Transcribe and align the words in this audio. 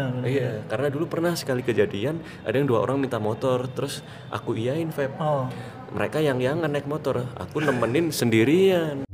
Nah, 0.00 0.16
benar. 0.16 0.32
Iya, 0.32 0.50
karena 0.64 0.88
dulu 0.88 1.04
pernah 1.12 1.36
sekali 1.36 1.60
kejadian 1.60 2.24
ada 2.48 2.56
yang 2.56 2.64
dua 2.64 2.88
orang 2.88 3.04
minta 3.04 3.20
motor, 3.20 3.68
terus 3.68 4.00
aku 4.32 4.56
iyain 4.56 4.88
vape. 4.88 5.12
Oh, 5.20 5.44
Mereka 5.92 6.24
yang 6.24 6.40
yang 6.40 6.64
naik 6.64 6.88
motor, 6.88 7.20
aku 7.36 7.60
nemenin 7.60 8.08
sendirian. 8.16 9.04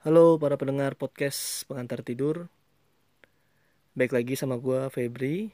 Halo 0.00 0.40
para 0.40 0.56
pendengar 0.56 0.96
podcast 0.96 1.68
pengantar 1.68 2.00
tidur. 2.00 2.48
Baik 3.92 4.16
lagi 4.16 4.40
sama 4.40 4.56
gua 4.56 4.88
Febri. 4.88 5.52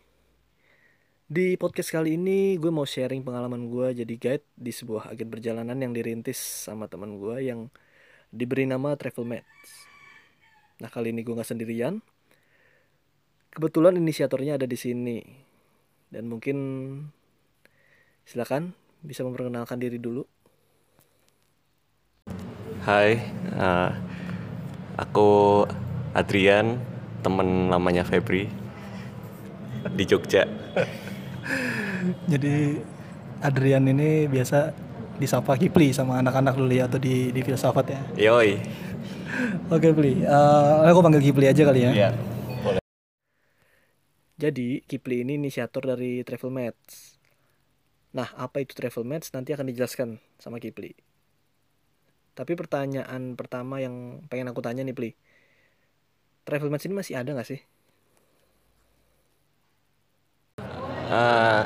Di 1.26 1.58
podcast 1.58 1.90
kali 1.90 2.14
ini 2.14 2.54
gue 2.54 2.70
mau 2.70 2.86
sharing 2.86 3.26
pengalaman 3.26 3.66
gue 3.66 4.04
jadi 4.04 4.14
guide 4.14 4.46
di 4.54 4.70
sebuah 4.70 5.10
agen 5.10 5.32
perjalanan 5.32 5.74
yang 5.74 5.90
dirintis 5.90 6.36
sama 6.38 6.84
teman 6.86 7.16
gue 7.18 7.48
yang 7.50 7.72
diberi 8.34 8.66
nama 8.66 8.98
Travel 8.98 9.22
Mates. 9.22 9.70
Nah 10.82 10.90
kali 10.90 11.14
ini 11.14 11.22
gue 11.22 11.38
nggak 11.38 11.46
sendirian. 11.46 12.02
Kebetulan 13.54 13.94
inisiatornya 13.94 14.58
ada 14.58 14.66
di 14.66 14.74
sini 14.74 15.22
dan 16.10 16.26
mungkin 16.26 16.58
silakan 18.26 18.74
bisa 19.06 19.22
memperkenalkan 19.22 19.78
diri 19.78 20.02
dulu. 20.02 20.26
Hai, 22.82 23.22
eh, 23.54 23.90
aku 24.98 25.62
Adrian, 26.18 26.82
temen 27.22 27.70
namanya 27.70 28.02
Febri 28.02 28.50
di 29.94 30.04
Jogja. 30.04 30.44
jadi 32.32 32.82
Adrian 33.40 33.86
ini 33.88 34.26
biasa 34.26 34.83
disapa 35.18 35.54
Kipli 35.54 35.94
sama 35.94 36.18
anak-anak 36.18 36.54
dulu 36.58 36.72
ya 36.74 36.90
atau 36.90 36.98
di 36.98 37.30
di 37.30 37.40
filsafat 37.40 37.86
ya. 37.90 38.00
Yoi. 38.30 38.58
Oke, 39.70 39.90
Pli. 39.90 40.22
Eh, 40.22 40.74
aku 40.90 41.00
panggil 41.02 41.22
Kipli 41.22 41.46
aja 41.50 41.62
kali 41.66 41.80
ya. 41.86 41.90
Iya. 41.90 42.10
Jadi, 44.34 44.82
Kipli 44.82 45.22
ini 45.22 45.38
inisiator 45.38 45.94
dari 45.94 46.26
Travel 46.26 46.50
Mates. 46.50 47.18
Nah, 48.14 48.30
apa 48.34 48.62
itu 48.62 48.74
Travel 48.74 49.06
Mates 49.06 49.30
nanti 49.30 49.54
akan 49.54 49.70
dijelaskan 49.70 50.18
sama 50.38 50.58
Kipli. 50.58 50.94
Tapi 52.34 52.52
pertanyaan 52.58 53.38
pertama 53.38 53.78
yang 53.78 54.26
pengen 54.26 54.50
aku 54.50 54.58
tanya 54.58 54.82
nih, 54.82 54.94
Pli. 54.94 55.10
Travel 56.42 56.70
Mates 56.70 56.86
ini 56.90 56.94
masih 56.98 57.14
ada 57.14 57.30
nggak 57.30 57.46
sih? 57.46 57.60
Eh, 61.14 61.62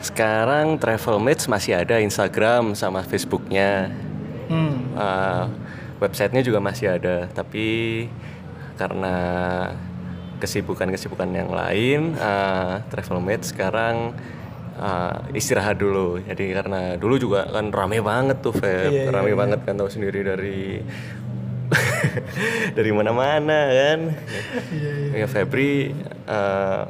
sekarang 0.00 0.80
Travel 0.80 1.20
Mates 1.20 1.44
masih 1.44 1.76
ada 1.76 2.00
Instagram 2.00 2.72
sama 2.72 3.04
Facebooknya. 3.04 3.92
Hmm. 4.48 4.96
Eh, 4.96 5.44
websitenya 6.00 6.40
juga 6.40 6.58
masih 6.58 6.96
ada, 6.96 7.28
tapi 7.30 8.08
karena 8.80 9.16
kesibukan-kesibukan 10.40 11.28
yang 11.36 11.52
lain, 11.52 12.16
eh, 12.16 12.72
Travel 12.88 13.20
Mates 13.20 13.52
sekarang 13.52 14.16
eh, 14.80 15.36
istirahat 15.36 15.76
dulu. 15.76 16.16
Jadi 16.24 16.56
karena 16.56 16.96
dulu 16.96 17.20
juga 17.20 17.44
kan 17.52 17.68
rame 17.68 18.00
banget 18.00 18.40
tuh, 18.40 18.56
Feb. 18.56 18.88
Iya, 18.88 19.02
iya, 19.04 19.12
rame 19.12 19.36
banget 19.36 19.60
kan 19.68 19.76
tahu 19.76 19.92
sendiri 19.92 20.24
dari 20.24 20.80
dari 22.76 22.90
mana-mana 22.90 23.68
kan. 23.68 24.00
Iya, 24.72 25.20
Ya 25.20 25.26
Febri 25.28 25.92
eh, 26.08 26.82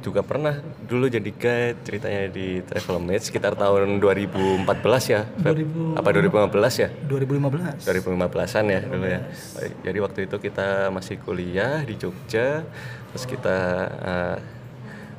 juga 0.00 0.22
pernah 0.22 0.62
dulu 0.90 1.06
jadi 1.06 1.30
guide 1.30 1.78
ceritanya 1.86 2.26
di 2.26 2.66
Travel 2.66 2.98
Mates 2.98 3.30
sekitar 3.30 3.54
tahun 3.54 4.02
2014 4.02 4.66
ya, 5.06 5.22
Feb? 5.38 5.54
2000 5.62 5.94
Apa 6.02 6.08
2015 6.10 6.82
ya? 6.82 6.88
2015. 7.06 7.86
2015-an 7.86 8.64
ya 8.66 8.80
dulu 8.82 9.06
ya. 9.06 9.20
Jadi 9.86 9.98
waktu 10.02 10.20
itu 10.26 10.36
kita 10.42 10.90
masih 10.90 11.22
kuliah 11.22 11.86
di 11.86 11.94
Jogja, 11.94 12.66
terus 13.14 13.24
kita 13.30 13.58
eh, 14.02 14.36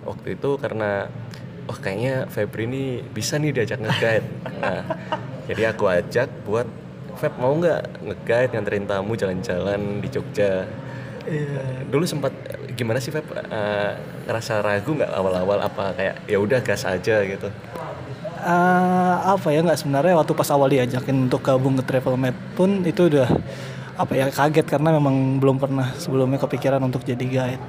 waktu 0.03 0.35
itu 0.35 0.59
karena 0.59 1.07
oh 1.71 1.77
kayaknya 1.79 2.27
Febri 2.27 2.67
ini 2.67 2.83
bisa 3.07 3.39
nih 3.39 3.55
diajak 3.55 3.79
nge-guide. 3.79 4.27
Nah, 4.59 4.83
jadi 5.47 5.71
aku 5.71 5.87
ajak 5.87 6.27
buat 6.43 6.67
Feb 7.15 7.39
mau 7.39 7.55
nggak 7.55 8.03
nge-guide 8.11 8.51
nganterin 8.59 8.83
tamu 8.83 9.15
jalan-jalan 9.15 10.03
di 10.03 10.07
Jogja. 10.11 10.67
Iya. 11.23 11.85
Dulu 11.87 12.03
sempat 12.03 12.33
gimana 12.81 12.97
sih 12.97 13.13
Feb 13.13 13.29
Eh, 13.29 13.91
ngerasa 14.25 14.65
ragu 14.65 14.97
nggak 14.97 15.13
awal-awal 15.13 15.61
apa 15.61 15.93
kayak 15.93 16.25
ya 16.25 16.37
udah 16.41 16.59
gas 16.65 16.81
aja 16.89 17.21
gitu. 17.21 17.47
Eh, 18.41 19.15
apa 19.21 19.47
ya 19.53 19.61
nggak 19.61 19.77
sebenarnya 19.77 20.17
waktu 20.17 20.33
pas 20.33 20.49
awal 20.49 20.73
diajakin 20.73 21.29
untuk 21.29 21.45
gabung 21.45 21.77
ke 21.77 21.83
Travel 21.85 22.17
Mate 22.17 22.39
pun 22.57 22.81
itu 22.81 23.05
udah 23.05 23.29
apa 24.01 24.13
ya 24.17 24.25
kaget 24.33 24.65
karena 24.65 24.97
memang 24.97 25.37
belum 25.37 25.61
pernah 25.61 25.93
sebelumnya 26.01 26.41
kepikiran 26.41 26.81
untuk 26.81 27.05
jadi 27.05 27.21
guide. 27.21 27.63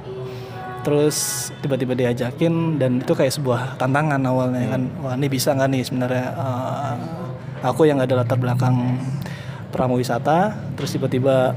Terus 0.83 1.49
tiba-tiba 1.61 1.95
diajakin 1.95 2.81
dan 2.81 3.05
itu 3.05 3.13
kayak 3.13 3.37
sebuah 3.37 3.77
tantangan 3.77 4.19
awalnya 4.25 4.65
kan. 4.73 4.83
Wah 5.05 5.15
ini 5.15 5.29
bisa 5.29 5.53
nggak 5.53 5.69
nih 5.69 5.83
sebenarnya 5.85 6.27
eh, 6.33 6.95
aku 7.63 7.87
yang 7.87 8.01
ada 8.03 8.19
latar 8.19 8.41
belakang 8.41 8.99
pramuwisata 9.73 10.53
terus 10.77 10.93
tiba-tiba 10.93 11.57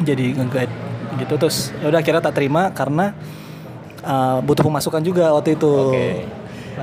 jadi 0.00 0.32
nge-guide 0.40 0.85
gitu 1.18 1.34
terus 1.36 1.72
ya 1.78 1.88
udah 1.88 2.00
akhirnya 2.00 2.22
tak 2.22 2.34
terima 2.36 2.70
karena 2.70 3.12
eh, 4.00 4.38
butuh 4.42 4.64
pemasukan 4.64 5.02
juga 5.02 5.32
waktu 5.32 5.56
itu. 5.56 5.72
Oke. 5.92 6.08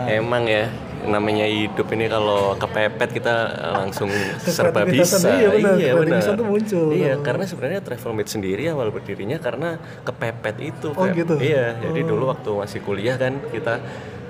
Emang 0.09 0.49
ya 0.49 0.73
namanya 1.03 1.44
hidup 1.44 1.85
ini 1.91 2.07
kalau 2.07 2.55
kepepet 2.55 3.11
kita 3.11 3.35
langsung 3.75 4.07
serba 4.39 4.88
bisa. 4.88 5.19
Iya 5.27 5.49
benar, 5.51 5.75
Iya 5.75 5.91
benar. 5.99 6.22
tuh 6.23 6.47
muncul. 6.47 6.88
Iya, 6.95 7.19
karena 7.19 7.43
sebenarnya 7.43 7.79
Travel 7.83 8.16
Mate 8.16 8.31
sendiri 8.31 8.63
awal 8.72 8.89
berdirinya 8.89 9.38
karena 9.38 9.77
kepepet 10.01 10.55
itu. 10.63 10.95
Oh, 10.95 11.03
Feb. 11.05 11.13
gitu? 11.19 11.35
Iya, 11.38 11.77
jadi 11.77 11.99
dulu 12.07 12.31
waktu 12.31 12.49
masih 12.55 12.79
kuliah 12.81 13.19
kan 13.19 13.35
kita 13.51 13.83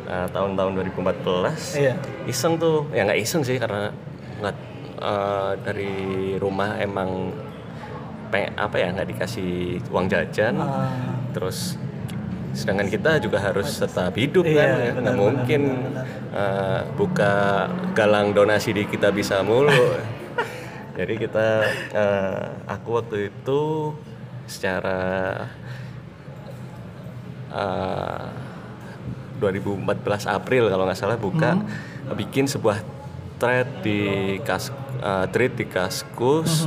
uh, 0.09 0.27
tahun-tahun 0.33 0.71
2014 0.89 1.77
Iya. 1.79 1.93
iseng 2.25 2.57
tuh, 2.57 2.89
ya 2.91 3.05
nggak 3.05 3.21
iseng 3.21 3.45
sih 3.45 3.55
karena 3.61 3.93
nggak 4.41 4.55
uh, 4.99 5.53
dari 5.61 5.93
rumah 6.41 6.81
emang 6.81 7.29
apa 8.33 8.75
ya 8.75 8.87
nggak 8.91 9.09
dikasih 9.13 9.77
uang 9.93 10.09
jajan, 10.09 10.57
Ah. 10.57 10.89
terus 11.31 11.77
sedangkan 12.53 12.85
kita 12.85 13.17
juga 13.17 13.41
harus 13.41 13.65
tetap 13.73 14.13
hidup 14.13 14.45
Iya, 14.45 14.53
kan? 14.53 14.69
benar, 14.69 14.77
nggak 14.77 14.93
benar, 15.01 15.15
mungkin 15.17 15.61
uh, 16.29 16.81
buka 16.93 17.33
galang 17.93 18.29
donasi 18.31 18.73
di 18.73 18.85
kita 18.85 19.09
bisa 19.09 19.41
mulu. 19.41 19.73
Jadi 20.97 21.13
kita 21.17 21.47
uh, 21.93 22.41
aku 22.69 23.01
waktu 23.01 23.33
itu 23.33 23.61
secara 24.45 25.01
uh, 27.49 28.29
2014 29.41 30.29
April 30.29 30.69
kalau 30.69 30.85
nggak 30.85 30.99
salah 30.99 31.17
buka 31.17 31.57
bikin 32.13 32.45
sebuah 32.45 32.79
thread 33.43 33.67
di 33.83 33.99
kas 34.39 34.71
uh, 35.03 35.27
thread 35.27 35.59
di 35.59 35.67
Kaskus 35.67 36.63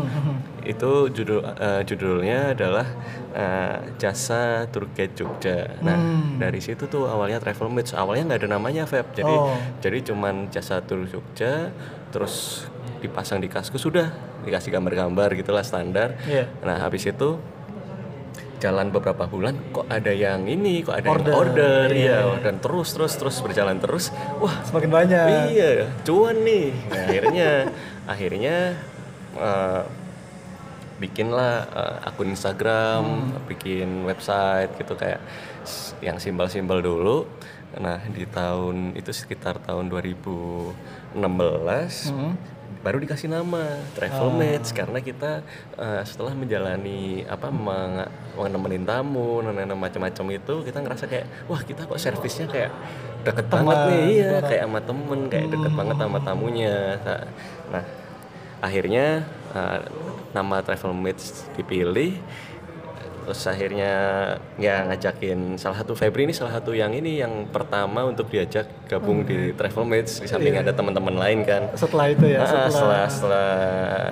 itu 0.66 0.92
judul 1.08 1.40
uh, 1.40 1.80
judulnya 1.86 2.52
adalah 2.52 2.84
uh, 3.32 3.78
jasa 3.96 4.66
guide 4.68 5.14
Jogja. 5.16 5.78
Nah 5.80 5.96
dari 6.36 6.60
situ 6.60 6.84
tuh 6.84 7.08
awalnya 7.08 7.40
travel 7.40 7.72
mates 7.72 7.96
awalnya 7.96 8.28
nggak 8.28 8.40
ada 8.44 8.48
namanya 8.60 8.84
Feb 8.84 9.16
jadi 9.16 9.30
Oh. 9.30 9.56
jadi 9.80 10.04
cuman 10.12 10.52
jasa 10.52 10.84
tour 10.84 11.08
Jogja 11.08 11.72
terus 12.12 12.66
dipasang 13.00 13.40
di 13.40 13.48
Kaskus 13.48 13.80
sudah 13.80 14.12
dikasih 14.44 14.68
gambar-gambar 14.74 15.32
gitulah 15.38 15.64
standar. 15.64 16.18
Iya. 16.28 16.44
Nah 16.60 16.76
habis 16.84 17.08
itu 17.08 17.40
jalan 18.56 18.88
beberapa 18.88 19.28
bulan 19.28 19.54
kok 19.70 19.86
ada 19.88 20.12
yang 20.12 20.48
ini 20.48 20.80
kok 20.80 20.96
ada 20.96 21.08
Order, 21.12 21.28
yang 21.28 21.36
order. 21.36 21.86
iya. 21.92 22.18
ya 22.24 22.40
dan 22.40 22.56
terus 22.58 22.88
terus 22.96 23.12
terus 23.16 23.36
berjalan 23.44 23.76
terus 23.76 24.08
wah. 24.40 24.56
Semakin 24.64 24.90
banyak. 24.90 25.26
iya 25.52 25.70
cuan 26.04 26.36
nih. 26.40 26.72
Nah, 26.88 27.02
akhirnya 27.04 27.48
akhirnya 28.12 28.56
eh, 29.36 29.82
bikinlah 30.96 31.54
eh, 31.68 32.08
akun 32.08 32.32
Instagram 32.32 33.04
bikin 33.44 34.08
website 34.08 34.72
gitu 34.80 34.96
kayak 34.96 35.20
yang 36.00 36.16
simbol-simbol 36.16 36.80
dulu 36.80 37.28
nah 37.74 37.98
di 38.06 38.24
tahun 38.24 38.94
itu 38.94 39.10
sekitar 39.10 39.58
tahun 39.58 39.90
2016 39.90 40.72
baru 42.78 42.96
dikasih 42.96 43.26
nama 43.26 43.66
Travel 43.92 44.30
Mates 44.32 44.70
karena 44.70 44.98
kita 44.98 45.42
eh, 45.74 46.02
setelah 46.02 46.30
menjalani 46.32 47.00
apa 47.26 47.50
meng- 47.50 48.06
menemenin 48.34 48.86
tamu 48.86 49.42
nenek 49.42 49.74
macam-macam 49.74 50.26
itu 50.32 50.54
kita 50.62 50.78
ngerasa 50.80 51.04
kayak 51.04 51.26
wah 51.44 51.58
kita 51.58 51.82
kok 51.82 51.98
servisnya 51.98 52.46
kayak 52.46 52.70
deket 53.24 53.46
banget 53.50 53.74
nih. 53.90 54.02
Iya 54.06 54.38
kayak 54.40 54.62
sama 54.62 54.80
temen 54.80 55.20
kayak 55.26 55.46
deket 55.50 55.72
banget 55.74 55.96
sama 55.98 56.18
tamunya. 56.22 56.76
Nah, 57.02 57.22
nah, 57.68 57.84
akhirnya 58.62 59.06
eh, 59.50 59.78
nama 60.30 60.56
Travel 60.62 60.94
Mates 60.94 61.26
dipilih 61.52 62.22
terus 63.26 63.42
akhirnya 63.42 63.92
ya 64.54 64.86
ngajakin 64.86 65.58
salah 65.58 65.82
satu 65.82 65.98
Febri 65.98 66.30
ini 66.30 66.34
salah 66.34 66.54
satu 66.54 66.70
yang 66.70 66.94
ini 66.94 67.18
yang 67.18 67.50
pertama 67.50 68.06
untuk 68.06 68.30
diajak 68.30 68.70
gabung 68.86 69.26
di 69.26 69.50
Travel 69.50 69.82
Mates 69.82 70.22
di 70.22 70.30
samping 70.30 70.54
ada 70.54 70.70
teman-teman 70.70 71.18
lain 71.18 71.42
kan. 71.42 71.74
Setelah 71.74 72.06
itu 72.14 72.22
ya 72.22 72.46
Ah, 72.46 72.70
setelah, 72.70 73.02
setelah 73.10 73.48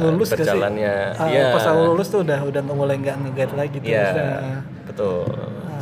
lulus 0.03 0.35
berjalannya. 0.35 1.15
Ah, 1.15 1.31
ya 1.31 1.55
pas 1.55 1.63
awal 1.71 1.95
lulus 1.95 2.11
tuh 2.11 2.27
udah 2.27 2.43
udah 2.43 2.61
mulai 2.67 2.99
nggak 2.99 3.17
nge-guide 3.23 3.55
lagi 3.55 3.77
tuh 3.79 3.87
ya 3.87 4.03
maksudnya. 4.03 4.59
betul. 4.91 5.23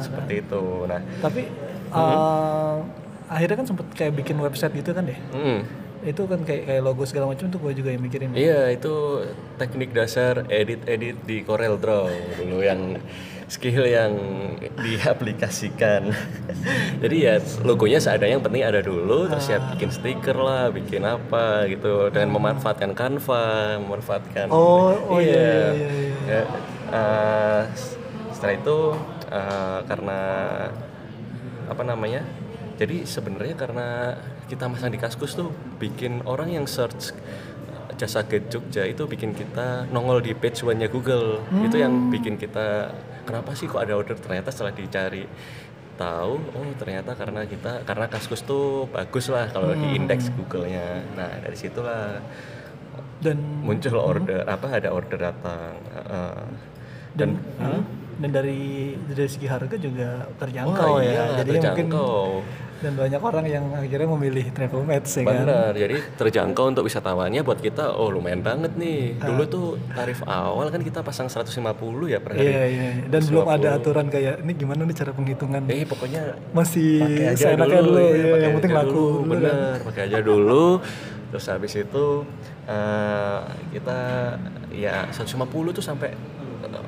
Seperti 0.05 0.33
itu. 0.45 0.63
Nah. 0.85 1.01
Tapi 1.25 1.43
eh, 1.89 2.77
akhirnya 3.33 3.57
kan 3.57 3.67
sempet 3.67 3.87
kayak 3.97 4.13
bikin 4.13 4.37
website 4.37 4.77
gitu 4.77 4.93
kan 4.93 5.09
deh? 5.09 5.17
Mm, 5.33 5.59
itu 6.03 6.23
kan 6.27 6.43
kayak 6.43 6.67
kayak 6.67 6.83
logo 6.83 7.07
segala 7.07 7.31
macam 7.31 7.47
tuh 7.47 7.59
gue 7.63 7.73
juga 7.79 7.95
yang 7.95 8.03
mikirin 8.03 8.35
Iya 8.35 8.75
itu 8.75 9.23
teknik 9.55 9.95
dasar 9.95 10.43
edit-edit 10.51 11.23
di 11.23 11.47
Corel 11.47 11.79
Draw 11.79 12.11
dulu 12.43 12.59
yang 12.59 12.99
skill 13.53 13.85
yang 13.85 14.17
diaplikasikan. 14.81 16.09
Jadi 17.05 17.17
ya 17.21 17.37
logonya 17.61 18.01
seadanya 18.01 18.41
yang 18.41 18.45
penting 18.45 18.65
ada 18.65 18.81
dulu 18.81 19.29
terus 19.29 19.45
ya 19.53 19.61
bikin 19.77 19.93
stiker 19.93 20.33
lah, 20.41 20.73
bikin 20.73 21.05
apa 21.05 21.69
gitu 21.69 22.09
dengan 22.09 22.33
memanfaatkan 22.33 22.97
Canva, 22.97 23.77
memanfaatkan 23.77 24.49
Oh, 24.49 24.97
oh 24.97 25.21
iya, 25.21 25.37
iya, 25.37 25.53
iya, 25.77 25.89
iya. 25.93 26.17
Ya, 26.25 26.43
eh, 26.97 27.63
setelah 28.33 28.55
itu 28.57 28.79
eh, 29.29 29.79
karena 29.85 30.21
apa 31.69 31.83
namanya? 31.85 32.25
Jadi 32.81 33.05
sebenarnya 33.05 33.55
karena 33.55 34.17
kita 34.53 34.69
masang 34.69 34.93
di 34.93 35.01
Kaskus 35.01 35.33
tuh 35.33 35.49
bikin 35.81 36.21
orang 36.29 36.53
yang 36.53 36.69
search 36.69 37.17
eh, 37.73 37.97
jasa 37.97 38.21
Get 38.29 38.53
Jogja 38.53 38.85
itu 38.85 39.09
bikin 39.09 39.33
kita 39.33 39.89
nongol 39.89 40.21
di 40.21 40.37
page 40.37 40.61
one-nya 40.61 40.93
Google. 40.93 41.41
Itu 41.65 41.81
yang 41.81 42.13
bikin 42.13 42.37
kita 42.37 42.93
kenapa 43.25 43.57
sih 43.57 43.65
kok 43.65 43.81
ada 43.81 43.97
order 43.97 44.13
ternyata 44.21 44.53
setelah 44.53 44.77
dicari 44.77 45.25
tahu 45.93 46.41
oh 46.57 46.73
ternyata 46.77 47.17
karena 47.17 47.49
kita 47.49 47.85
karena 47.89 48.07
Kaskus 48.13 48.45
tuh 48.45 48.85
bagus 48.93 49.33
lah 49.33 49.49
kalau 49.49 49.73
di 49.73 49.97
indeks 49.97 50.29
Google-nya. 50.37 51.01
Nah, 51.17 51.33
dari 51.41 51.57
situlah 51.57 52.21
dan 53.23 53.39
muncul 53.63 53.97
order 54.03 54.43
apa 54.51 54.83
ada 54.83 54.91
order 54.91 55.15
datang 55.15 55.79
Heeh. 55.95 56.43
dan, 57.15 57.39
Hah? 57.63 57.81
dan 58.19 58.31
dari 58.35 58.99
dari 58.99 59.31
segi 59.31 59.47
harga 59.47 59.79
juga 59.79 60.27
terjangkau 60.43 60.99
Wah, 60.99 61.07
ya 61.07 61.07
iya, 61.07 61.25
jadi 61.47 61.51
mungkin 61.63 61.87
terjangkau. 61.87 62.43
Dan 62.83 62.93
banyak 62.93 63.23
orang 63.23 63.47
yang 63.47 63.65
akhirnya 63.71 64.09
memilih 64.11 64.45
travel 64.51 64.83
mates 64.83 65.15
ya 65.15 65.23
kan? 65.23 65.47
Benar 65.47 65.73
jadi 65.73 65.97
terjangkau 66.19 66.65
untuk 66.69 66.85
wisatawannya 66.85 67.41
buat 67.41 67.63
kita 67.63 67.95
oh 67.95 68.11
lumayan 68.11 68.43
banget 68.43 68.75
nih. 68.75 69.17
Dulu 69.17 69.43
tuh 69.47 69.67
tarif 69.95 70.21
awal 70.27 70.67
kan 70.69 70.83
kita 70.83 71.01
pasang 71.01 71.31
150 71.31 71.63
ya 72.11 72.19
per 72.19 72.35
hari. 72.35 72.43
Iya 72.45 72.63
iya 72.67 72.91
dan 73.07 73.21
belum 73.23 73.47
ada 73.47 73.69
aturan 73.79 74.07
kayak 74.11 74.43
ini 74.43 74.53
gimana 74.53 74.83
nih 74.83 74.97
cara 74.99 75.11
penghitungan? 75.15 75.63
Eh 75.71 75.87
pokoknya 75.87 76.23
masih 76.51 77.01
pakai 77.01 77.39
seenaknya 77.39 77.81
dulu, 77.81 77.95
dulu, 77.95 78.03
ya, 78.03 78.11
ya, 78.11 78.25
pakai 78.27 78.43
yang 78.43 78.53
penting 78.59 78.73
laku 78.75 78.91
dulu, 78.91 79.07
dulu 79.07 79.15
kan. 79.15 79.31
bener 79.31 79.75
pakai 79.87 80.03
aja 80.11 80.19
dulu. 80.21 80.65
Terus 81.33 81.47
habis 81.49 81.73
itu 81.73 82.05
eh, 82.67 83.39
kita 83.73 83.99
ya 84.69 85.07
150 85.09 85.39
tuh 85.73 85.81
sampai 85.81 86.11
eh, 86.13 86.83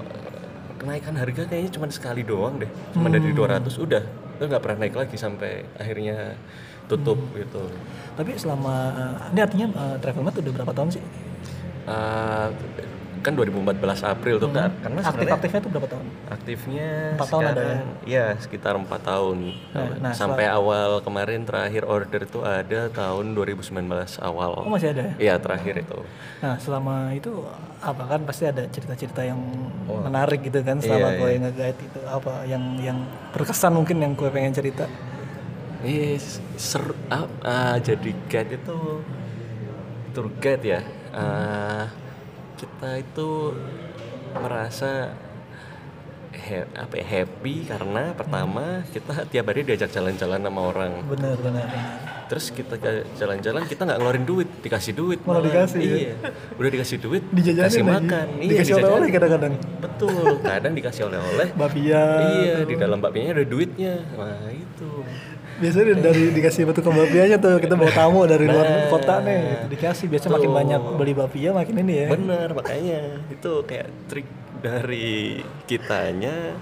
kenaikan 0.76 1.14
harga 1.16 1.48
kayaknya 1.48 1.70
cuma 1.72 1.86
sekali 1.88 2.20
doang 2.20 2.60
deh. 2.60 2.68
Cuma 2.92 3.08
dari 3.08 3.30
Hmm. 3.30 3.38
200 3.40 3.72
udah 3.78 4.02
itu 4.34 4.44
nggak 4.44 4.62
pernah 4.62 4.78
naik 4.82 4.94
lagi 4.94 5.16
sampai 5.16 5.62
akhirnya 5.78 6.34
tutup 6.84 7.16
Hmm. 7.16 7.40
gitu 7.40 7.62
tapi 8.14 8.36
selama 8.36 8.74
ini 9.32 9.40
artinya 9.40 9.66
uh, 9.74 9.96
travel 9.98 10.22
mate 10.22 10.38
udah 10.44 10.52
berapa 10.52 10.72
tahun 10.74 10.90
sih 10.94 11.04
Eh, 11.84 12.46
kan 13.24 13.32
2014 13.32 13.80
April 14.04 14.36
tuh 14.36 14.52
kan 14.52 14.68
karena 14.78 15.00
aktif 15.00 15.26
aktifnya 15.26 15.60
tuh 15.60 15.70
berapa 15.72 15.88
tahun 15.88 16.06
aktifnya 16.28 16.88
Empat 17.16 17.28
tahun 17.28 17.42
ada 17.42 17.48
ya? 17.48 17.56
sekarang 17.56 17.88
ya 18.04 18.26
sekitar 18.36 18.72
empat 18.76 19.00
tahun 19.02 19.38
Nah, 19.72 19.86
nah, 19.98 20.12
sampai 20.12 20.44
awal 20.46 21.00
kemarin 21.00 21.40
terakhir 21.42 21.82
order 21.82 22.20
itu 22.20 22.38
ada 22.40 22.86
tahun 22.88 23.32
2019 23.32 23.80
awal 24.20 24.50
oh 24.60 24.68
masih 24.68 24.92
ada 24.92 25.02
ya 25.02 25.14
Iya 25.16 25.34
terakhir 25.38 25.80
itu. 25.80 25.98
Nah 26.38 26.54
selama 26.56 26.94
itu 27.10 27.32
apa 27.80 28.02
kan 28.06 28.20
pasti 28.22 28.44
ada 28.44 28.68
cerita-cerita 28.68 29.24
yang 29.24 29.40
Oh. 29.84 30.00
menarik 30.00 30.40
gitu 30.40 30.60
kan 30.60 30.76
selama 30.78 31.08
Iya, 31.10 31.18
gue 31.18 31.28
iya. 31.28 31.38
nge-guide 31.42 31.80
itu 31.82 32.00
apa 32.04 32.32
yang 32.44 32.62
yang 32.78 32.98
berkesan 33.32 33.72
mungkin 33.72 34.00
yang 34.00 34.12
gue 34.12 34.28
pengen 34.28 34.52
cerita. 34.52 34.84
Yes, 35.80 36.40
seru. 36.54 36.96
ah, 37.08 37.28
ah, 37.42 37.76
jadi 37.76 38.12
guide 38.26 38.56
itu 38.56 38.76
tour 40.10 40.28
guide 40.38 40.64
ya. 40.64 40.80
Ah, 41.10 41.92
kita 42.54 42.90
itu 42.96 43.30
merasa 44.34 45.14
he- 46.32 46.68
apa 46.74 46.94
ya, 46.94 47.06
happy 47.06 47.64
karena 47.64 48.10
pertama 48.12 48.82
kita 48.88 49.26
tiap 49.26 49.44
hari 49.46 49.62
diajak 49.62 49.90
jalan-jalan 49.90 50.40
sama 50.40 50.60
orang. 50.64 50.92
Bener. 51.06 51.36
bener. 51.38 51.66
Terus 52.24 52.50
kita 52.50 52.80
jalan-jalan 53.14 53.62
kita 53.64 53.84
nggak 53.84 53.98
ngeluarin 54.00 54.24
duit, 54.24 54.48
dikasih 54.58 54.92
duit. 54.92 55.20
Malah 55.22 55.44
dikasih, 55.44 55.78
ya? 55.78 55.94
Iya. 55.94 56.14
Udah 56.56 56.70
dikasih 56.72 56.96
duit, 56.98 57.22
Dijajanin 57.28 57.64
kasih 57.68 57.82
lagi. 57.82 57.94
makan. 57.94 58.26
Iya, 58.34 58.50
Dikasih 58.50 58.72
oleh-oleh 58.74 59.08
kadang-kadang. 59.12 59.52
Betul, 59.78 60.24
kadang 60.40 60.72
dikasih 60.72 61.02
oleh-oleh. 61.04 61.48
Bapia. 61.60 62.04
Iya, 62.32 62.56
di 62.64 62.74
dalam 62.74 62.98
bakpianya 62.98 63.32
ada 63.34 63.44
duitnya. 63.44 63.94
Nah, 64.16 64.48
itu. 64.50 64.90
Biasanya 65.64 65.96
dari 65.96 66.22
dikasih 66.36 66.62
batu 66.68 66.84
ke 66.84 66.90
bapianya 66.92 67.36
tuh 67.40 67.56
kita 67.56 67.72
bawa 67.72 67.92
tamu 67.96 68.20
dari 68.28 68.44
luar 68.44 68.66
Nah, 68.68 68.92
kota 68.92 69.14
nih 69.24 69.36
gitu, 69.40 69.64
dikasih 69.72 70.06
biasanya 70.12 70.32
makin 70.36 70.50
banyak 70.52 70.80
beli 71.00 71.12
bapia 71.16 71.50
makin 71.56 71.74
ini 71.80 71.94
ya. 72.04 72.08
Bener, 72.12 72.48
makanya 72.52 73.00
itu 73.32 73.52
kayak 73.64 73.88
trik 74.12 74.28
dari 74.60 75.40
kitanya. 75.64 76.52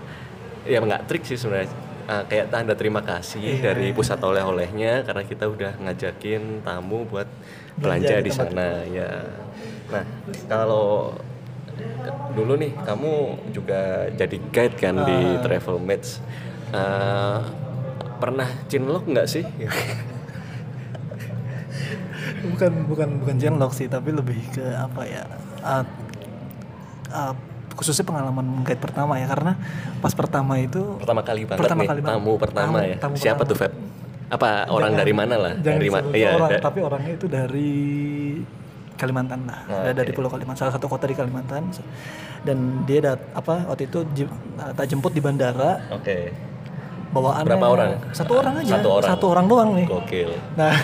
Ya 0.62 0.78
nggak 0.78 1.10
trik 1.10 1.26
sih 1.26 1.34
sebenarnya. 1.34 1.66
Ah, 2.06 2.22
kayak 2.26 2.50
tanda 2.50 2.74
terima 2.74 3.02
kasih 3.02 3.58
Iya. 3.58 3.74
dari 3.74 3.90
pusat 3.90 4.18
oleh-olehnya 4.22 5.02
karena 5.02 5.22
kita 5.22 5.46
udah 5.46 5.78
ngajakin 5.82 6.62
tamu 6.62 7.02
buat 7.06 7.26
Belanja 7.78 8.20
belanja 8.20 8.26
di 8.26 8.32
sana 8.34 8.66
ya. 8.86 9.10
Nah, 9.90 10.04
kalau 10.44 11.14
dulu 12.34 12.58
nih 12.58 12.72
kamu 12.84 13.12
juga 13.54 14.06
jadi 14.12 14.36
guide 14.50 14.76
kan 14.76 14.94
di 15.02 15.18
Ah. 15.18 15.40
Travel 15.40 15.78
Mates. 15.78 16.18
Ah, 16.74 17.44
pernah 18.22 18.46
cinlok 18.66 19.04
nggak 19.04 19.26
sih? 19.26 19.42
bukan 22.44 22.72
bukan 22.86 23.08
bukan 23.18 23.36
genlock 23.36 23.72
sih 23.72 23.86
tapi 23.86 24.10
lebih 24.10 24.38
ke 24.50 24.64
apa 24.72 25.02
ya 25.04 25.22
uh, 25.62 25.84
uh, 27.08 27.34
khususnya 27.72 28.02
pengalaman 28.04 28.62
guide 28.62 28.78
pertama 28.78 29.14
ya 29.16 29.26
karena 29.26 29.54
pas 29.98 30.10
pertama 30.12 30.58
itu 30.58 30.98
pertama 30.98 31.22
kali 31.22 31.42
banget 31.44 31.60
Pertama 31.60 31.80
nih 31.80 31.88
kali 31.88 32.00
banget. 32.00 32.18
tamu 32.18 32.32
pertama 32.36 32.76
Tamu- 32.76 32.82
ya 32.84 32.96
tamu 32.98 33.14
siapa 33.16 33.42
pertama. 33.42 33.50
tuh 33.50 33.56
Feb 33.60 33.72
apa 34.28 34.48
orang 34.66 34.92
dari 34.92 35.12
mana 35.12 35.34
lah 35.36 35.52
jangan 35.56 35.76
dari 35.76 35.88
mana 35.88 36.06
iya 36.12 36.28
orang 36.32 36.50
da- 36.50 36.62
tapi 36.62 36.78
orangnya 36.80 37.12
itu 37.14 37.26
dari 37.26 37.72
Kalimantan 38.92 39.40
lah 39.44 39.60
Oh, 39.66 39.82
Ada 39.82 39.98
dari. 39.98 40.10
Pulau 40.12 40.28
Kalimantan 40.28 40.60
salah 40.60 40.74
satu 40.74 40.86
kota 40.86 41.04
di 41.04 41.14
Kalimantan 41.14 41.62
dan 42.40 42.58
dia 42.84 43.00
dat 43.04 43.20
apa 43.32 43.66
waktu 43.66 43.86
itu 43.86 43.98
jem- 44.14 44.30
uh, 44.56 44.70
tak 44.72 44.86
jemput 44.86 45.10
di 45.10 45.18
bandara 45.18 45.78
oke 45.90 46.18
bawaannya 47.12 47.46
Berapa 47.46 47.66
orang? 47.68 47.90
satu 48.10 48.32
orang 48.40 48.54
aja. 48.58 48.72
Satu 49.04 49.26
orang. 49.28 49.44
doang 49.46 49.70
nih. 49.76 49.86
Gokil. 49.86 50.30
Nah 50.56 50.74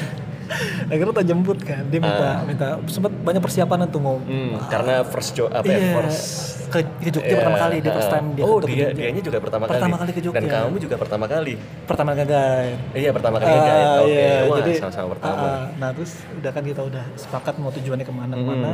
akhirnya 0.93 1.13
tak 1.13 1.27
jemput 1.29 1.59
kan. 1.61 1.83
Dia 1.89 2.01
minta 2.01 2.29
minta 2.45 2.67
sempat 2.89 3.13
banyak 3.13 3.41
persiapan 3.41 3.89
tuh 3.89 4.01
mau 4.01 4.17
hmm, 4.21 4.69
karena 4.69 5.05
first 5.05 5.37
jo 5.37 5.49
apa 5.49 5.69
ya 5.69 5.77
Iya, 5.77 5.89
first 6.01 6.25
ke, 6.69 6.79
ke 7.01 7.09
Jogja 7.13 7.29
Iya, 7.29 7.37
pertama 7.41 7.57
kali 7.57 7.77
dia 7.81 7.93
first 7.93 8.13
time 8.13 8.27
dia 8.37 8.45
oh 8.45 8.59
dia 8.61 8.89
dianya 8.93 9.23
juga 9.25 9.39
pertama, 9.41 9.65
Pertama 9.65 9.97
kali. 9.97 10.01
kali 10.05 10.11
ke 10.13 10.21
Jogja. 10.25 10.37
dan 10.37 10.45
kamu 10.49 10.77
juga 10.81 10.97
pertama 11.01 11.25
kali. 11.25 11.55
Pertama 11.89 12.11
kali 12.13 12.27
guide. 12.29 12.77
Iya 12.93 13.11
pertama 13.13 13.37
kali 13.41 13.57
guide. 13.57 13.89
Oke 14.05 14.13
iya, 14.13 14.33
wah 14.45 14.57
jadi 14.61 14.73
sama-sama 14.77 15.07
pertama. 15.17 15.45
ah, 15.45 15.65
nah 15.77 15.89
terus 15.97 16.13
udah 16.33 16.51
kan 16.53 16.63
kita 16.65 16.83
udah 16.85 17.05
sepakat 17.17 17.55
mau 17.57 17.73
tujuannya 17.73 18.05
ke 18.05 18.15
mana 18.15 18.33
ke 18.37 18.45
mana 18.45 18.71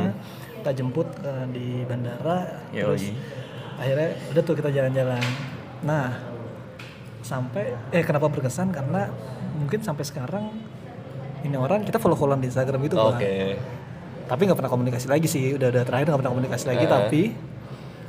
kita 0.59 0.71
jemput 0.75 1.07
eh, 1.23 1.45
di 1.51 1.67
bandara. 1.87 2.39
Yoi. 2.71 2.83
terus 2.83 3.03
akhirnya 3.75 4.09
udah 4.31 4.41
tuh 4.43 4.55
kita 4.55 4.69
jalan-jalan. 4.71 5.23
Nah 5.83 6.07
sampai 7.25 7.73
eh 7.89 8.03
kenapa 8.03 8.29
berkesan 8.29 8.69
karena 8.69 9.09
mungkin 9.55 9.81
sampai 9.81 10.03
sekarang 10.03 10.45
ini 11.41 11.55
orang 11.55 11.81
kita 11.81 11.97
follow 11.97 12.13
followan 12.13 12.37
di 12.37 12.47
Instagram 12.47 12.77
gitu 12.83 12.95
oke 12.95 13.17
Pak. 13.17 13.57
tapi 14.27 14.41
nggak 14.43 14.55
pernah 14.55 14.71
komunikasi 14.71 15.05
lagi 15.07 15.25
sih 15.25 15.43
udah 15.51 15.67
udah 15.67 15.83
terakhir 15.83 16.05
nggak 16.07 16.19
pernah 16.19 16.33
komunikasi 16.33 16.65
lagi 16.67 16.85
Ah. 16.85 16.91
tapi 16.99 17.21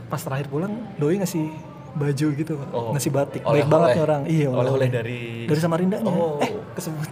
pas 0.07 0.19
terakhir 0.19 0.47
pulang 0.47 0.71
doi 0.95 1.17
ngasih 1.17 1.49
baju 1.93 2.27
gitu. 2.31 2.55
Oh. 2.71 2.93
ngasih 2.93 3.09
batik 3.09 3.41
Oleh-oleh. 3.41 3.57
baik 3.59 3.73
banget 3.73 3.89
nih 3.89 4.03
orang 4.03 4.23
iya 4.27 4.47
Oleh-oleh 4.47 4.89
dari- 4.91 5.49
dari 5.49 5.59
Samarinda 5.59 5.97
Oh. 6.03 6.37
eh 6.39 6.53
kesebut 6.71 7.09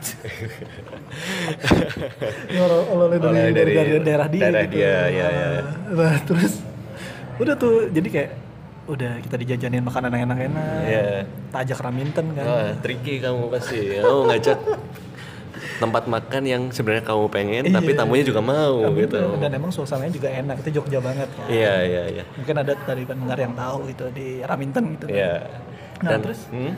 oleh- 2.54 2.87
oleh-oleh 2.92 3.18
dari, 3.18 3.32
dari, 3.32 3.50
dari 3.50 3.73
dari 3.73 4.00
daerah 4.02 4.28
dia 4.28 4.42
daerah 4.42 4.62
gitu. 4.62 4.76
dia, 4.76 4.94
ya, 5.08 5.26
ya. 5.26 5.49
nah 5.90 6.14
terus 6.20 6.52
udah 7.34 7.54
tuh 7.56 7.88
jadi 7.88 8.08
kayak 8.11 8.30
udah 8.84 9.12
kita 9.24 9.36
dijajanin 9.40 9.82
makanan 9.84 10.10
yang 10.12 10.22
enak-enak. 10.28 10.80
Iya. 10.84 11.08
kita 11.24 11.56
ajak 11.64 11.78
raminten 11.80 12.26
kan? 12.36 12.44
Wah 12.44 12.70
tricky 12.84 13.14
kamu 13.20 13.42
pasti. 13.48 13.78
Kamu 14.00 14.20
ngajak 14.28 14.58
tempat 15.74 16.04
makan 16.06 16.42
yang 16.44 16.62
sebenarnya 16.70 17.04
kamu 17.08 17.24
pengen 17.32 17.62
tapi 17.72 17.90
tamunya 17.98 18.24
juga 18.26 18.42
mau 18.44 18.84
gitu. 18.94 19.18
dan 19.40 19.50
emang 19.54 19.72
suasananya 19.72 20.12
juga 20.12 20.28
enak. 20.30 20.56
Itu 20.60 20.80
Jogja 20.80 20.98
banget 21.00 21.28
kan? 21.32 21.46
Iya 21.48 21.74
iya 21.82 22.02
iya. 22.20 22.24
Mungkin 22.36 22.54
ada 22.60 22.72
dari 22.84 23.02
pendengar 23.08 23.38
yang 23.40 23.54
tahu 23.56 23.76
gitu 23.90 24.04
di 24.12 24.44
Raminten 24.44 24.84
gitu. 24.98 25.06
Iya. 25.10 25.48
Nah, 26.04 26.18
terus? 26.20 26.46
hmm? 26.52 26.72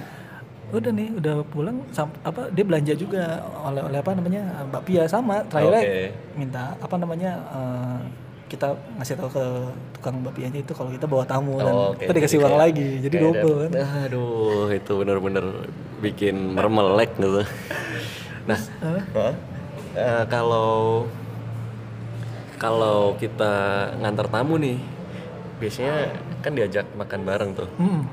udah 0.66 0.90
nih 0.90 1.14
udah 1.14 1.46
pulang 1.46 1.78
sam- 1.94 2.10
apa 2.26 2.50
dia 2.50 2.66
belanja 2.66 2.90
juga 2.98 3.38
oleh 3.62 3.86
oleh 3.86 3.98
apa 4.02 4.10
namanya 4.18 4.66
Mbak 4.66 4.82
Pia 4.82 5.04
sama. 5.06 5.46
Terakhirnya 5.46 5.82
Oke. 5.82 6.04
minta 6.34 6.74
apa 6.78 6.94
namanya 6.98 7.32
eh, 7.54 7.98
kita 8.46 8.66
ngasih 8.94 9.18
tahu 9.18 9.30
ke 9.34 9.44
tukang 9.98 10.22
Mbak 10.22 10.32
Pianya 10.32 10.58
itu 10.62 10.70
kalau 10.70 10.90
kita 10.94 11.04
bawa 11.04 11.26
tamu 11.26 11.58
dan 11.58 11.74
Oh, 11.74 11.90
oke. 11.90 11.98
kita 11.98 12.12
dikasih 12.14 12.38
uang 12.38 12.54
lagi 12.54 12.88
jadi 13.02 13.16
double 13.18 13.56
kan? 13.66 13.70
Aduh 14.06 14.70
itu 14.70 14.92
bener-bener 14.94 15.66
bikin 15.98 16.54
mermelek 16.54 17.10
gitu. 17.18 17.42
Nah 18.46 18.60
Hah? 18.78 19.34
Eh, 19.96 20.24
kalau 20.28 21.08
kalau 22.56 23.18
kita 23.18 23.52
ngantar 23.98 24.30
tamu 24.30 24.56
nih 24.56 24.78
biasanya 25.58 26.14
kan 26.40 26.52
diajak 26.54 26.86
makan 26.94 27.20
bareng 27.24 27.50
tuh. 27.52 27.68
Hmm, 27.76 28.06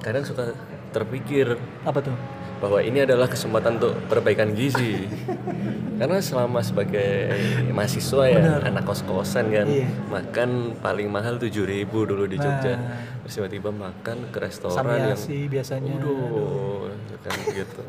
kadang 0.00 0.24
suka 0.24 0.54
terpikir 0.90 1.58
apa 1.84 1.98
tuh 2.00 2.14
bahwa 2.64 2.80
ini 2.80 3.04
adalah 3.04 3.28
kesempatan 3.28 3.76
untuk 3.76 3.92
perbaikan 4.08 4.56
gizi. 4.56 5.04
Karena 5.94 6.16
selama 6.18 6.58
sebagai 6.58 7.28
mahasiswa 7.68 8.24
ya 8.24 8.40
anak 8.64 8.82
kos-kosan 8.82 9.46
kan 9.46 9.68
Iya. 9.68 9.84
makan 10.08 10.50
paling 10.80 11.06
mahal 11.06 11.36
7000 11.36 11.84
dulu 12.02 12.24
di 12.24 12.34
Jogja. 12.34 12.74
Nah. 12.74 13.12
terus 13.20 13.36
tiba-tiba 13.36 13.68
makan 13.68 14.16
ke 14.28 14.38
restoran 14.38 14.80
yang 14.80 15.12
Samiasi 15.12 15.44
biasanya. 15.46 15.92
Waduh, 15.94 16.88
kan 17.20 17.36
gitu. 17.46 17.82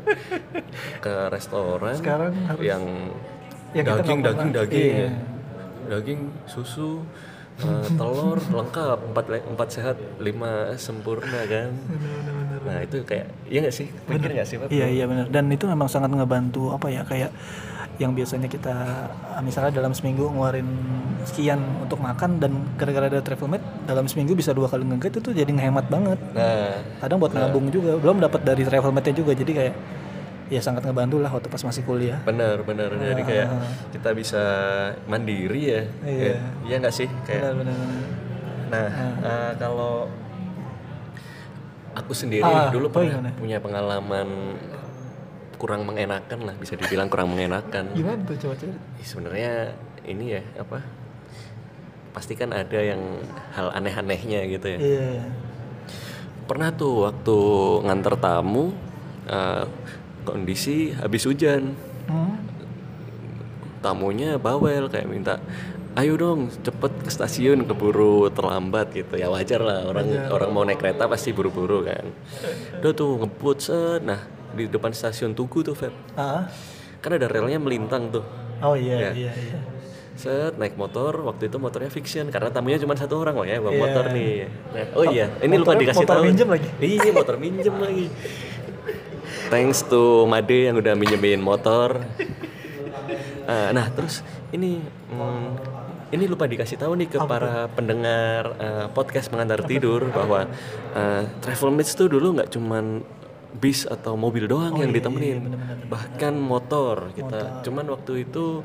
Ke 0.98 1.14
restoran 1.28 1.96
Sekarang 1.96 2.32
harus- 2.46 2.60
yang 2.62 2.84
Ya, 3.72 3.82
daging 3.82 4.20
daging 4.22 4.50
daging 4.52 4.88
iya. 4.90 5.00
ya 5.02 5.10
daging 5.88 6.20
susu 6.44 7.00
eh, 7.58 7.88
telur 7.92 8.36
lengkap. 8.60 8.98
Empat 9.08 9.24
empat 9.46 9.68
sehat 9.70 9.96
lima 10.18 10.72
sempurna 10.76 11.44
kan 11.44 11.72
nah 12.66 12.82
itu 12.82 13.06
kayak 13.06 13.26
iya 13.46 13.58
nggak 13.62 13.74
sih? 13.74 13.86
Pikir 14.10 14.30
nggak 14.34 14.48
sih 14.48 14.56
Pak? 14.58 14.68
Iya 14.74 14.86
iya 14.90 15.04
benar 15.06 15.26
dan 15.30 15.46
itu 15.48 15.64
memang 15.70 15.86
sangat 15.86 16.10
ngebantu 16.10 16.74
apa 16.74 16.86
ya 16.90 17.02
kayak 17.06 17.30
yang 17.96 18.12
biasanya 18.12 18.48
kita 18.52 18.76
misalnya 19.40 19.72
dalam 19.72 19.96
seminggu 19.96 20.28
ngeluarin 20.28 20.68
sekian 21.24 21.56
untuk 21.80 21.96
makan 21.96 22.36
dan 22.36 22.52
gara-gara 22.76 23.08
ada 23.08 23.24
travel 23.24 23.48
mate 23.48 23.64
dalam 23.88 24.04
seminggu 24.04 24.36
bisa 24.36 24.52
dua 24.52 24.68
kali 24.68 24.84
ngeget 24.84 25.24
itu 25.24 25.32
jadi 25.32 25.48
ngehemat 25.48 25.88
banget. 25.88 26.20
Nah. 26.36 26.84
Kadang 27.00 27.18
buat 27.18 27.32
nabung 27.32 27.72
juga. 27.72 27.96
Belum 27.96 28.20
dapat 28.20 28.44
dari 28.44 28.68
travel 28.68 28.92
mate 28.92 29.16
juga 29.16 29.32
jadi 29.32 29.52
kayak 29.52 29.74
ya 30.46 30.60
sangat 30.62 30.86
ngebantu 30.86 31.18
lah 31.18 31.32
waktu 31.32 31.48
pas 31.48 31.62
masih 31.64 31.82
kuliah. 31.88 32.20
Benar 32.22 32.62
benar 32.68 32.92
jadi 32.94 33.22
kayak 33.24 33.48
kita 33.96 34.10
bisa 34.12 34.44
mandiri 35.08 35.62
ya. 35.64 35.82
Ah. 35.82 36.06
Iya. 36.06 36.20
Ya, 36.20 36.36
iya 36.68 36.74
nggak 36.84 36.94
sih? 36.94 37.08
Kayak 37.24 37.56
benar 37.56 37.74
benar 37.80 38.26
Nah, 38.66 38.88
eh, 39.22 39.52
kalau 39.62 40.10
aku 41.96 42.12
sendiri 42.12 42.44
Ah, 42.44 42.68
dulu 42.68 42.86
oh, 42.86 42.92
pernah 42.92 43.16
gimana? 43.16 43.30
punya 43.34 43.58
pengalaman 43.58 44.28
kurang 45.56 45.82
mengenakan 45.82 46.38
lah, 46.44 46.54
bisa 46.54 46.76
dibilang 46.76 47.08
kurang 47.08 47.32
mengenakan. 47.32 47.88
gimana 47.90 48.20
tuh 48.22 48.36
coba 48.38 48.54
Ih, 48.60 48.76
Sebenarnya 49.00 49.72
ini 50.04 50.36
ya 50.36 50.42
apa? 50.54 50.84
Pasti 52.12 52.32
kan 52.32 52.52
ada 52.52 52.76
yang 52.76 53.00
hal 53.50 53.72
aneh-anehnya 53.72 54.44
gitu 54.46 54.66
ya. 54.68 54.78
iya 54.78 55.08
Pernah 56.44 56.70
tuh 56.70 57.08
waktu 57.08 57.36
nganter 57.82 58.14
tamu 58.16 58.76
eh, 59.26 59.64
kondisi 60.22 60.92
habis 60.92 61.24
hujan, 61.24 61.72
hmm? 62.06 62.34
Tamunya 63.86 64.34
bawel 64.36 64.90
kayak 64.90 65.06
minta 65.06 65.38
ayo 65.94 66.12
dong 66.14 66.50
cepet 66.50 66.92
ke 66.98 67.08
stasiun 67.08 67.64
keburu 67.64 68.26
terlambat 68.28 68.90
gitu. 68.92 69.14
Ya 69.14 69.30
wajar 69.30 69.60
lah 69.60 69.86
orang 69.86 70.04
orang 70.28 70.50
mau 70.50 70.60
naik 70.60 70.76
kereta 70.76 71.06
pasti 71.06 71.30
buru-buru 71.30 71.80
kan. 71.82 72.04
Udah 72.76 72.92
tuh 72.92 73.16
ngebut 73.16 73.58
set. 73.58 74.02
Nah 74.02 74.20
di 74.52 74.66
depan 74.66 74.90
stasiun 74.90 75.32
Tugu 75.32 75.62
tuh 75.62 75.72
Feb. 75.72 75.94
Ah. 76.14 76.50
Kan 76.98 77.14
ada 77.14 77.24
relnya 77.26 77.56
melintang 77.56 78.10
tuh. 78.10 78.26
Oh 78.58 78.74
iya 78.74 79.08
Ya. 79.08 79.10
iya 79.14 79.32
iya. 79.32 79.58
Set 80.12 80.56
naik 80.56 80.74
motor 80.74 81.12
waktu 81.22 81.46
itu 81.46 81.56
motornya 81.56 81.88
fiction 81.88 82.28
karena 82.28 82.48
tamunya 82.48 82.76
cuma 82.76 82.92
satu 82.92 83.16
orang 83.16 83.32
loh 83.34 83.44
ya 83.44 83.56
bawa 83.56 83.70
Iya. 83.70 83.80
motor 83.80 84.04
nih. 84.10 84.32
Nah, 84.68 84.84
oh 84.92 85.04
iya 85.06 85.26
ini 85.40 85.54
lupa 85.54 85.72
dikasih 85.74 86.02
motor 86.02 86.16
tahu. 86.18 86.24
minjem 86.24 86.48
lagi? 86.50 86.68
iya 86.78 87.08
motor 87.10 87.34
minjem 87.36 87.74
lagi. 87.74 88.06
Thanks 89.46 89.80
to 89.82 90.02
Made 90.24 90.50
yang 90.50 90.74
udah 90.74 90.92
minjemin 90.92 91.38
motor 91.38 92.02
Ah, 93.46 93.70
nah 93.70 93.86
terus 93.88 94.20
ini 94.50 94.82
hmm, 94.82 95.46
ini 96.08 96.24
lupa 96.26 96.44
dikasih 96.44 96.76
tahu 96.76 96.98
nih 96.98 97.08
ke 97.08 97.18
para 97.22 97.70
pendengar 97.70 98.42
eh, 98.58 98.86
podcast 98.90 99.30
mengantar 99.30 99.62
tidur 99.62 100.06
bahwa 100.10 100.50
eh, 100.92 101.22
travel 101.40 101.70
mates 101.70 101.94
tuh 101.94 102.06
dulu 102.06 102.34
nggak 102.34 102.50
cuman 102.50 103.02
bis 103.56 103.86
atau 103.86 104.14
mobil 104.14 104.44
doang 104.44 104.74
Oh, 104.74 104.82
yang 104.82 104.92
iya, 104.92 104.98
ditemenin. 105.00 105.38
bahkan 105.86 106.36
motor 106.36 107.08
kita. 107.16 107.64
Cuman 107.64 107.88
waktu 107.88 108.28
itu 108.28 108.60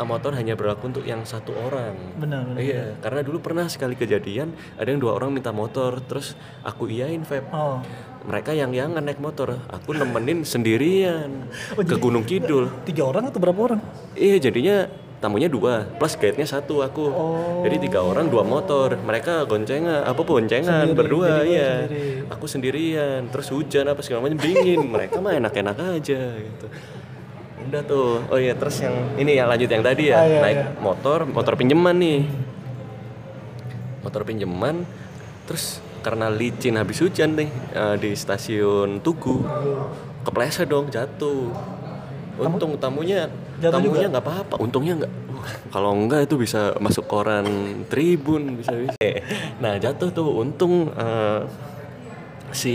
motor 0.00 0.32
hanya 0.34 0.56
berlaku 0.56 0.88
untuk 0.88 1.04
yang 1.04 1.22
satu 1.28 1.52
orang 1.52 1.94
benar 2.16 2.48
benar 2.48 2.58
iya 2.58 2.96
karena 3.04 3.20
dulu 3.20 3.38
pernah 3.44 3.68
sekali 3.68 3.94
kejadian 3.94 4.56
ada 4.80 4.88
yang 4.88 4.98
dua 4.98 5.14
orang 5.14 5.30
minta 5.30 5.52
motor 5.52 6.00
terus 6.02 6.34
aku 6.64 6.88
iyain 6.88 7.22
Feb 7.22 7.52
oh 7.52 7.84
mereka 8.22 8.54
yang 8.54 8.70
yang 8.72 8.94
naik 8.96 9.18
motor 9.18 9.58
aku 9.68 9.98
nemenin 9.98 10.46
sendirian 10.46 11.50
Oh, 11.74 11.82
ke 11.82 11.96
Gunung 11.98 12.22
Kidul 12.22 12.70
tiga 12.86 13.06
orang 13.06 13.28
atau 13.30 13.42
berapa 13.42 13.58
orang 13.58 13.80
Iya 14.14 14.38
jadinya 14.50 14.86
tamunya 15.22 15.46
dua 15.46 15.86
plus 15.86 16.18
guide-nya 16.18 16.50
satu 16.50 16.82
aku. 16.82 17.04
Oh. 17.06 17.62
Jadi 17.62 17.86
tiga 17.86 18.02
orang 18.02 18.26
dua 18.26 18.42
motor. 18.42 18.98
Mereka 18.98 19.46
goncengan 19.46 20.02
apa 20.02 20.18
boncengan 20.18 20.90
Sendiri, 20.90 20.98
berdua 20.98 21.26
jadi 21.30 21.46
gue 21.46 21.54
ya. 21.54 21.70
sendiri. 21.86 22.06
Aku 22.26 22.44
sendirian. 22.50 23.20
Terus 23.30 23.48
hujan 23.54 23.86
apa 23.86 24.02
segala 24.02 24.26
macam 24.26 24.42
dingin. 24.42 24.82
Mereka 24.82 25.22
mah 25.22 25.38
enak-enak 25.38 25.78
aja 25.78 26.20
gitu. 26.42 26.66
Udah 27.68 27.82
tuh. 27.84 28.24
Oh 28.32 28.38
iya 28.40 28.56
terus 28.58 28.80
yang 28.82 28.94
ini 29.20 29.38
yang 29.38 29.46
lanjut 29.46 29.68
yang 29.68 29.84
tadi 29.84 30.10
ya. 30.10 30.16
Ah, 30.18 30.26
iya, 30.26 30.40
Naik 30.40 30.58
iya. 30.58 30.66
motor, 30.82 31.28
motor 31.28 31.54
pinjaman 31.54 31.96
nih. 31.98 32.20
Motor 34.02 34.26
pinjaman 34.26 34.82
terus 35.46 35.82
karena 36.02 36.26
licin 36.30 36.74
habis 36.74 36.98
hujan 36.98 37.38
nih 37.38 37.48
eh, 37.74 37.94
di 37.98 38.10
stasiun 38.14 39.02
Tugu 39.02 39.46
kepleset 40.26 40.66
dong 40.66 40.90
jatuh 40.90 41.50
untung 42.38 42.74
tamunya 42.78 43.30
Jatuh 43.62 43.78
tamunya 43.78 44.10
nggak 44.10 44.24
apa-apa 44.24 44.54
untungnya 44.58 44.98
nggak 45.02 45.12
kalau 45.74 45.94
enggak 45.94 46.26
itu 46.26 46.38
bisa 46.38 46.74
masuk 46.78 47.06
koran 47.06 47.46
Tribun 47.86 48.58
bisa 48.58 48.74
bisa 48.74 48.98
nah 49.62 49.78
jatuh 49.78 50.10
tuh 50.10 50.30
untung 50.42 50.90
eh, 50.94 51.40
si 52.50 52.74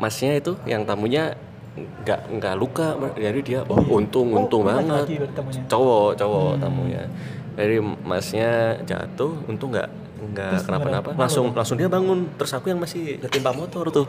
masnya 0.00 0.40
itu 0.40 0.56
yang 0.64 0.88
tamunya 0.88 1.36
nggak 1.72 2.20
nggak 2.36 2.54
luka 2.60 3.00
jadi 3.16 3.40
dia 3.40 3.60
oh 3.64 3.80
untung 3.96 4.28
untung 4.36 4.68
banget. 4.68 5.08
laki-laki 5.08 5.14
berarti 5.24 5.34
tamunya. 5.40 5.62
cowok 5.72 6.10
cowok 6.20 6.52
tamunya. 6.60 7.02
Jadi 7.52 7.76
masnya 8.04 8.50
jatuh 8.84 9.32
untung 9.48 9.72
nggak 9.72 9.88
nggak 10.32 10.68
kenapa-napa. 10.68 11.10
Langsung 11.16 11.52
langsung 11.56 11.76
dia 11.80 11.88
bangun. 11.88 12.28
Terus 12.36 12.52
aku 12.52 12.68
yang 12.68 12.80
masih 12.80 13.16
ketimpa 13.24 13.56
motor 13.56 13.88
tuh. 13.88 14.06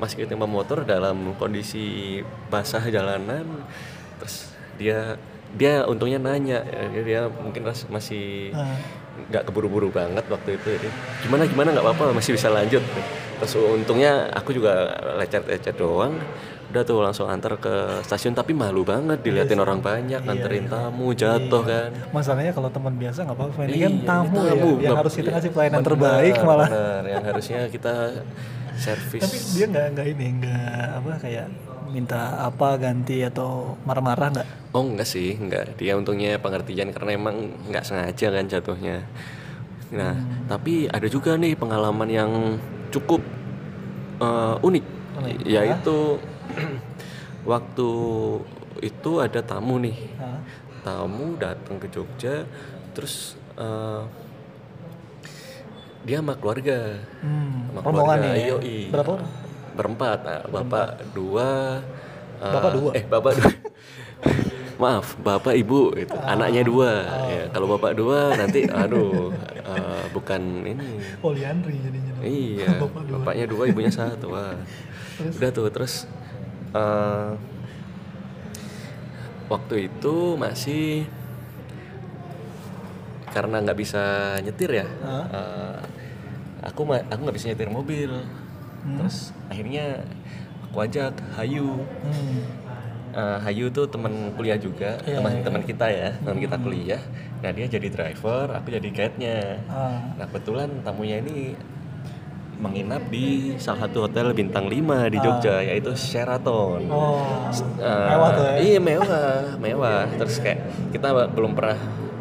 Masih 0.00 0.24
ketimpa 0.24 0.48
motor 0.48 0.88
dalam 0.88 1.36
kondisi 1.36 2.18
basah 2.48 2.82
jalanan. 2.88 3.44
Terus 4.20 4.52
dia 4.80 5.16
dia 5.52 5.84
untungnya 5.84 6.16
nanya. 6.16 6.64
Ya, 6.96 7.02
dia 7.04 7.20
mungkin 7.28 7.68
masih 7.68 8.56
Ah. 8.56 8.76
nggak 9.28 9.52
keburu-buru 9.52 9.92
banget 9.92 10.24
waktu 10.32 10.56
itu. 10.56 10.68
Jadi 10.80 10.88
gimana 11.28 11.44
gimana? 11.44 11.68
Nggak 11.76 11.84
apa-apa 11.92 12.16
masih 12.16 12.32
bisa 12.36 12.48
lanjut. 12.48 12.80
Terus 13.40 13.52
untungnya 13.60 14.32
aku 14.32 14.56
juga 14.56 14.88
lecet-lecet 15.20 15.76
doang 15.76 16.16
udah 16.72 16.82
tuh 16.82 16.98
langsung 16.98 17.28
antar 17.28 17.54
ke 17.56 17.74
stasiun. 18.00 18.32
Tapi 18.32 18.50
malu 18.50 18.80
banget 18.82 19.20
diliatin 19.20 19.60
orang 19.60 19.78
banyak 19.78 20.18
nganterin 20.18 20.66
tamu 20.66 21.12
jatuh 21.12 21.62
kan. 21.62 21.90
Masalahnya 22.10 22.50
kalau 22.50 22.66
teman 22.66 22.96
biasa 22.96 23.22
nggak 23.22 23.36
apa-apa 23.36 23.60
ini 23.62 23.72
Iya, 23.72 23.84
kan 23.84 23.92
ini 23.92 24.02
tamu, 24.02 24.38
ya 24.40 24.50
tamu, 24.50 24.70
yang 24.80 24.96
harus 24.96 25.12
kita 25.12 25.28
iya, 25.28 25.36
kasih 25.36 25.50
pelayanan 25.52 25.76
benar, 25.76 25.88
terbaik 25.92 26.34
malah. 26.40 26.68
benar. 26.68 27.02
yang 27.04 27.22
harusnya 27.22 27.60
kita 27.68 27.94
servis 28.72 29.20
tapi 29.20 29.36
dia 29.52 29.66
nggak 29.68 29.86
nggak 29.92 30.06
ini 30.10 30.26
nggak 30.40 30.66
apa 30.96 31.10
kayak 31.20 31.46
minta 31.92 32.20
apa 32.40 32.68
ganti 32.76 33.20
atau 33.20 33.76
marah-marah 33.84 34.28
nggak? 34.32 34.48
Oh 34.72 34.80
enggak 34.82 35.04
sih, 35.04 35.36
enggak. 35.36 35.76
Dia 35.76 35.92
untungnya 35.92 36.40
pengertian 36.40 36.88
karena 36.88 37.10
emang 37.12 37.36
nggak 37.68 37.84
sengaja 37.84 38.32
kan 38.32 38.48
jatuhnya. 38.48 39.04
Nah, 39.92 40.16
Hmm. 40.16 40.48
tapi 40.48 40.88
ada 40.88 41.04
juga 41.04 41.36
nih 41.36 41.52
pengalaman 41.52 42.08
yang 42.08 42.56
cukup 42.88 43.20
eh, 44.18 44.56
unik, 44.62 44.84
yaitu 45.44 46.16
waktu 47.52 47.88
itu 48.82 49.10
ada 49.18 49.40
tamu 49.40 49.78
nih, 49.78 49.96
Hah? 50.18 50.38
tamu 50.82 51.38
datang 51.38 51.78
ke 51.78 51.86
Jogja, 51.88 52.46
terus 52.92 53.34
eh, 53.56 54.02
dia 56.02 56.18
sama 56.18 56.34
keluarga, 56.34 56.98
hmm, 57.22 57.54
sama 57.70 57.78
rombongan 57.80 58.18
keluarga, 58.18 58.24
nih 58.26 58.32
ya? 58.34 58.50
yoi. 58.50 58.78
berapa? 58.90 59.12
Orang 59.14 59.30
berempat, 59.72 60.18
nah, 60.26 60.40
bapak 60.50 60.88
dua, 61.14 61.48
eh, 62.42 62.52
Bapak 62.52 62.70
dua? 62.74 62.90
eh 62.98 63.04
bapak 63.06 63.32
dua, 63.38 63.50
maaf 64.82 65.14
bapak 65.16 65.54
ibu 65.54 65.94
itu 65.94 66.16
anaknya 66.18 66.62
dua. 66.66 66.90
Ya 67.30 67.44
kalau 67.54 67.66
bapak 67.70 67.94
dua 67.94 68.34
nanti 68.34 68.66
aduh 68.66 69.30
eh, 69.62 70.04
bukan 70.10 70.42
ini. 70.66 70.98
Poliandri 71.22 71.78
jadinya. 71.78 72.12
iya 72.20 72.82
bapaknya 73.14 73.46
dua 73.46 73.62
ibunya 73.70 73.92
satu. 73.94 74.34
Wah. 74.34 74.58
Udah 75.22 75.50
tuh 75.54 75.70
terus 75.70 76.04
eh, 76.72 77.30
waktu 79.52 79.74
itu 79.92 80.16
masih 80.40 81.04
karena 83.32 83.64
nggak 83.64 83.78
bisa 83.80 84.36
nyetir 84.44 84.84
ya. 84.84 84.86
Eh, 85.32 85.78
aku 86.64 86.84
aku 86.88 87.20
nggak 87.24 87.36
bisa 87.36 87.52
nyetir 87.52 87.70
mobil. 87.72 88.12
Terus 88.82 89.32
akhirnya 89.48 90.04
aku 90.68 90.84
ajak 90.84 91.16
Hayu. 91.36 91.80
Hmm. 92.04 92.40
Eh, 93.12 93.38
Hayu 93.44 93.68
tuh 93.68 93.88
teman 93.92 94.32
kuliah 94.36 94.56
juga 94.56 94.96
teman-teman 95.04 95.60
kita 95.64 95.86
ya 95.92 96.16
teman 96.20 96.40
kita 96.40 96.56
kuliah. 96.60 97.02
Nah 97.44 97.50
dia 97.52 97.66
jadi 97.68 97.88
driver 97.92 98.52
aku 98.56 98.72
jadi 98.72 98.88
guide-nya. 98.88 99.60
Ah. 99.68 100.00
nah 100.16 100.24
kebetulan 100.28 100.68
tamunya 100.80 101.20
ini 101.20 101.52
menginap 102.62 103.02
di 103.10 103.58
salah 103.58 103.90
satu 103.90 104.06
hotel 104.06 104.30
bintang 104.30 104.70
5 104.70 105.10
di 105.10 105.18
Jogja 105.18 105.58
yaitu 105.66 105.90
Sheraton 105.98 106.86
Oh. 106.86 107.50
Eh, 107.82 108.06
Mewah 108.14 108.30
tuh 108.30 108.44
ya? 108.46 108.54
Iya 108.62 108.78
mewah, 108.78 109.58
mewah. 109.58 110.06
Terus 110.14 110.38
kayak 110.38 110.62
kita 110.94 111.10
belum 111.34 111.58
pernah, 111.58 111.74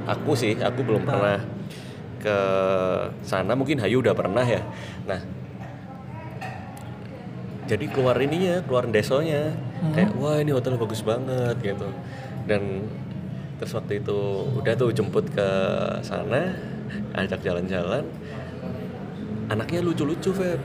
aku 0.10 0.34
sih, 0.34 0.58
aku 0.58 0.82
belum 0.82 1.06
pernah 1.06 1.38
ke 2.18 2.38
sana. 3.22 3.54
Mungkin 3.54 3.78
Hayu 3.78 4.02
udah 4.02 4.18
pernah 4.18 4.42
ya. 4.42 4.66
Nah, 5.06 5.22
jadi 7.70 7.86
keluar 7.88 8.18
ininya, 8.20 8.66
keluar 8.66 8.90
desonya, 8.90 9.54
kayak 9.94 10.12
wah 10.18 10.42
ini 10.42 10.52
hotel 10.52 10.76
bagus 10.76 11.06
banget 11.06 11.56
gitu. 11.62 11.88
Dan 12.50 12.90
terus 13.62 13.78
waktu 13.78 14.02
itu 14.02 14.20
udah 14.58 14.74
tuh 14.74 14.90
jemput 14.92 15.30
ke 15.30 15.50
sana, 16.02 16.58
ajak 17.16 17.40
jalan-jalan. 17.46 18.04
Anaknya 19.52 19.84
lucu-lucu, 19.84 20.32
Feb. 20.32 20.60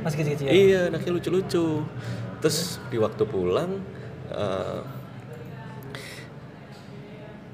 Masih 0.00 0.16
kecil-kecil. 0.24 0.48
Iya, 0.48 0.80
anaknya 0.88 1.10
lucu-lucu. 1.12 1.84
Terus 2.40 2.80
di 2.88 2.96
waktu 2.96 3.22
pulang 3.28 3.84
eh, 4.32 4.80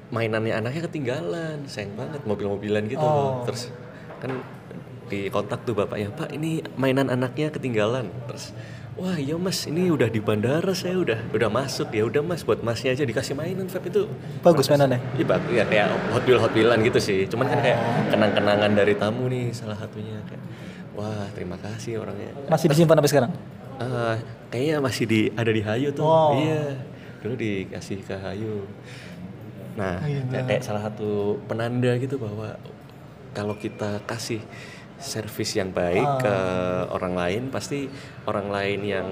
mainannya 0.07 0.55
anaknya 0.55 0.87
ketinggalan, 0.87 1.67
sayang 1.67 1.91
banget 1.99 2.23
mobil-mobilan 2.23 2.87
gitu. 2.87 3.03
Oh. 3.03 3.43
Terus 3.43 3.67
kan 4.23 4.31
di 5.11 5.27
kontak 5.27 5.67
tuh 5.67 5.75
bapaknya, 5.75 6.07
Pak 6.15 6.31
ini 6.31 6.63
mainan 6.79 7.11
anaknya 7.11 7.51
ketinggalan. 7.51 8.07
Terus 8.31 8.55
Wah 8.97 9.13
iya 9.13 9.37
mas, 9.37 9.69
ini 9.69 9.93
udah 9.93 10.09
di 10.09 10.17
bandara 10.17 10.73
saya 10.73 10.97
udah 10.97 11.29
udah 11.29 11.53
masuk 11.53 11.93
ya 11.93 12.01
udah 12.09 12.25
mas 12.25 12.41
buat 12.41 12.65
masnya 12.65 12.97
aja 12.97 13.05
dikasih 13.05 13.37
mainan 13.37 13.69
Feb 13.69 13.93
itu 13.93 14.09
Bagus 14.41 14.65
mainannya. 14.73 14.97
Iya 15.13 15.25
bagus 15.37 15.53
ya 15.53 15.63
kayak 15.69 15.87
hot 16.09 16.25
wheel 16.25 16.41
hot 16.41 16.49
wheelan 16.57 16.81
gitu 16.81 16.97
sih. 16.97 17.29
Cuman 17.29 17.45
kan 17.45 17.61
kayak 17.61 17.77
kenang-kenangan 18.09 18.73
dari 18.73 18.97
tamu 18.97 19.29
nih 19.29 19.53
salah 19.53 19.77
satunya 19.77 20.17
kayak 20.25 20.41
wah 20.97 21.29
terima 21.37 21.55
kasih 21.61 22.01
orangnya. 22.01 22.33
Masih 22.49 22.67
disimpan 22.73 22.97
sampai 22.97 23.11
sekarang. 23.13 23.31
Eh, 23.77 24.15
kayaknya 24.49 24.75
masih 24.81 25.05
di 25.05 25.21
ada 25.37 25.51
di 25.53 25.61
Hayu 25.61 25.93
tuh. 25.93 26.03
Oh. 26.03 26.33
Iya. 26.33 26.81
Dulu 27.21 27.33
dikasih 27.37 28.01
ke 28.01 28.17
Hayu. 28.17 28.65
Nah, 29.77 30.01
Gitu. 30.01 30.25
kayak, 30.33 30.45
kayak 30.49 30.63
salah 30.65 30.81
satu 30.89 31.37
penanda 31.45 31.93
gitu 32.01 32.17
bahwa 32.17 32.57
kalau 33.37 33.53
kita 33.53 34.01
kasih 34.09 34.41
servis 34.97 35.53
yang 35.53 35.69
baik 35.69 36.25
ke 36.25 36.35
orang 36.89 37.13
lain, 37.13 37.41
pasti 37.53 37.85
orang 38.25 38.49
lain 38.49 38.79
yang 38.81 39.07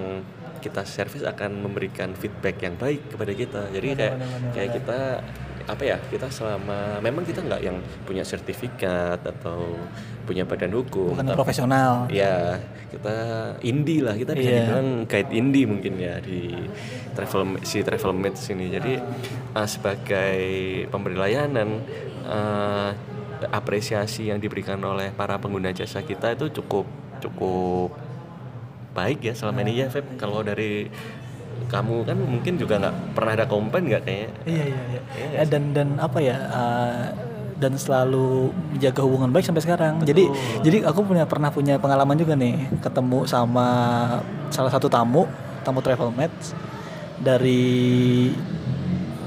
kita 0.58 0.82
servis 0.82 1.22
akan 1.22 1.62
memberikan 1.62 2.10
feedback 2.18 2.58
yang 2.58 2.74
baik 2.74 3.06
kepada 3.14 3.30
kita. 3.30 3.62
Jadi 3.70 3.94
kayak 3.94 4.14
kayak 4.50 4.70
kita 4.82 5.00
apa 5.66 5.82
ya 5.82 5.98
kita 6.06 6.30
selama 6.30 6.98
memang 6.98 7.26
kita 7.26 7.42
nggak 7.42 7.58
yang 7.60 7.74
punya 8.02 8.22
sertifikat 8.22 9.18
atau 9.18 9.74
punya 10.22 10.42
badan 10.42 10.70
hukum 10.72 11.14
Bukan 11.14 11.26
tapi- 11.26 11.38
profesional. 11.38 12.06
Ya, 12.06 12.58
kita 12.86 13.14
indie 13.62 14.02
lah, 14.02 14.14
kita 14.14 14.30
bisa 14.32 14.46
Iya. 14.46 14.58
dibilang 14.62 14.88
guide 15.04 15.30
indie 15.32 15.66
mungkin 15.66 15.94
ya 15.96 16.18
di 16.18 16.54
travel 17.12 17.58
si 17.62 17.82
travel 17.82 18.10
mates 18.10 18.46
ini. 18.48 18.66
Jadi 18.68 18.94
uh, 19.52 19.66
sebagai 19.66 20.38
pemberi 20.86 21.14
layanan 21.14 21.82
uh, 22.26 22.90
apresiasi 23.50 24.30
yang 24.30 24.38
diberikan 24.38 24.78
oleh 24.80 25.10
para 25.10 25.38
pengguna 25.38 25.70
jasa 25.70 26.00
kita 26.00 26.34
itu 26.34 26.50
cukup 26.56 26.86
cukup 27.18 27.90
baik 28.92 29.22
ya 29.22 29.34
selama 29.34 29.62
ini 29.62 29.82
ya 29.82 29.90
Feb. 29.90 30.14
Kalau 30.16 30.42
dari 30.42 30.86
kamu 31.66 32.06
kan 32.06 32.16
mungkin 32.16 32.54
juga 32.60 32.78
nggak 32.78 32.94
pernah 33.16 33.32
ada 33.34 33.46
komplain 33.48 33.84
nggak 33.90 34.02
kayaknya? 34.06 34.30
Iya 34.46 34.64
iya 34.70 34.82
iya. 34.90 35.00
Ya, 35.40 35.42
dan 35.48 35.62
dan 35.74 35.88
apa 35.98 36.18
ya? 36.22 36.36
uh, 36.50 37.04
dan 37.56 37.72
selalu 37.80 38.52
menjaga 38.76 39.00
hubungan 39.00 39.32
baik 39.32 39.48
sampai 39.48 39.64
sekarang. 39.64 40.04
Jadi 40.04 40.28
jadi 40.60 40.84
aku 40.84 41.08
punya 41.08 41.24
pernah 41.24 41.48
punya 41.48 41.80
pengalaman 41.80 42.16
juga 42.16 42.36
nih 42.36 42.68
ketemu 42.84 43.24
sama 43.24 43.66
salah 44.52 44.68
satu 44.68 44.92
tamu 44.92 45.24
tamu 45.64 45.80
travel 45.80 46.12
mates 46.12 46.52
dari 47.18 48.30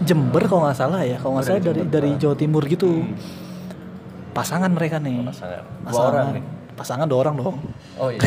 Jember 0.05 0.45
kalau 0.47 0.69
nggak 0.69 0.77
salah 0.77 1.01
ya. 1.03 1.17
Kalau 1.17 1.35
nggak 1.37 1.45
salah 1.49 1.61
dari 1.61 1.81
dari 1.89 2.11
Jawa 2.15 2.35
Timur 2.37 2.63
gitu. 2.69 3.03
Pasangan 4.31 4.71
mereka 4.71 5.01
nih. 5.01 5.25
Pasangan. 5.25 5.65
Dua 5.65 5.85
Pasangan. 5.89 6.09
orang 6.13 6.27
nih. 6.37 6.43
Pasangan 6.77 7.05
dua 7.09 7.19
orang 7.25 7.35
dong. 7.35 7.57
Oh 7.99 8.09
iya. 8.13 8.21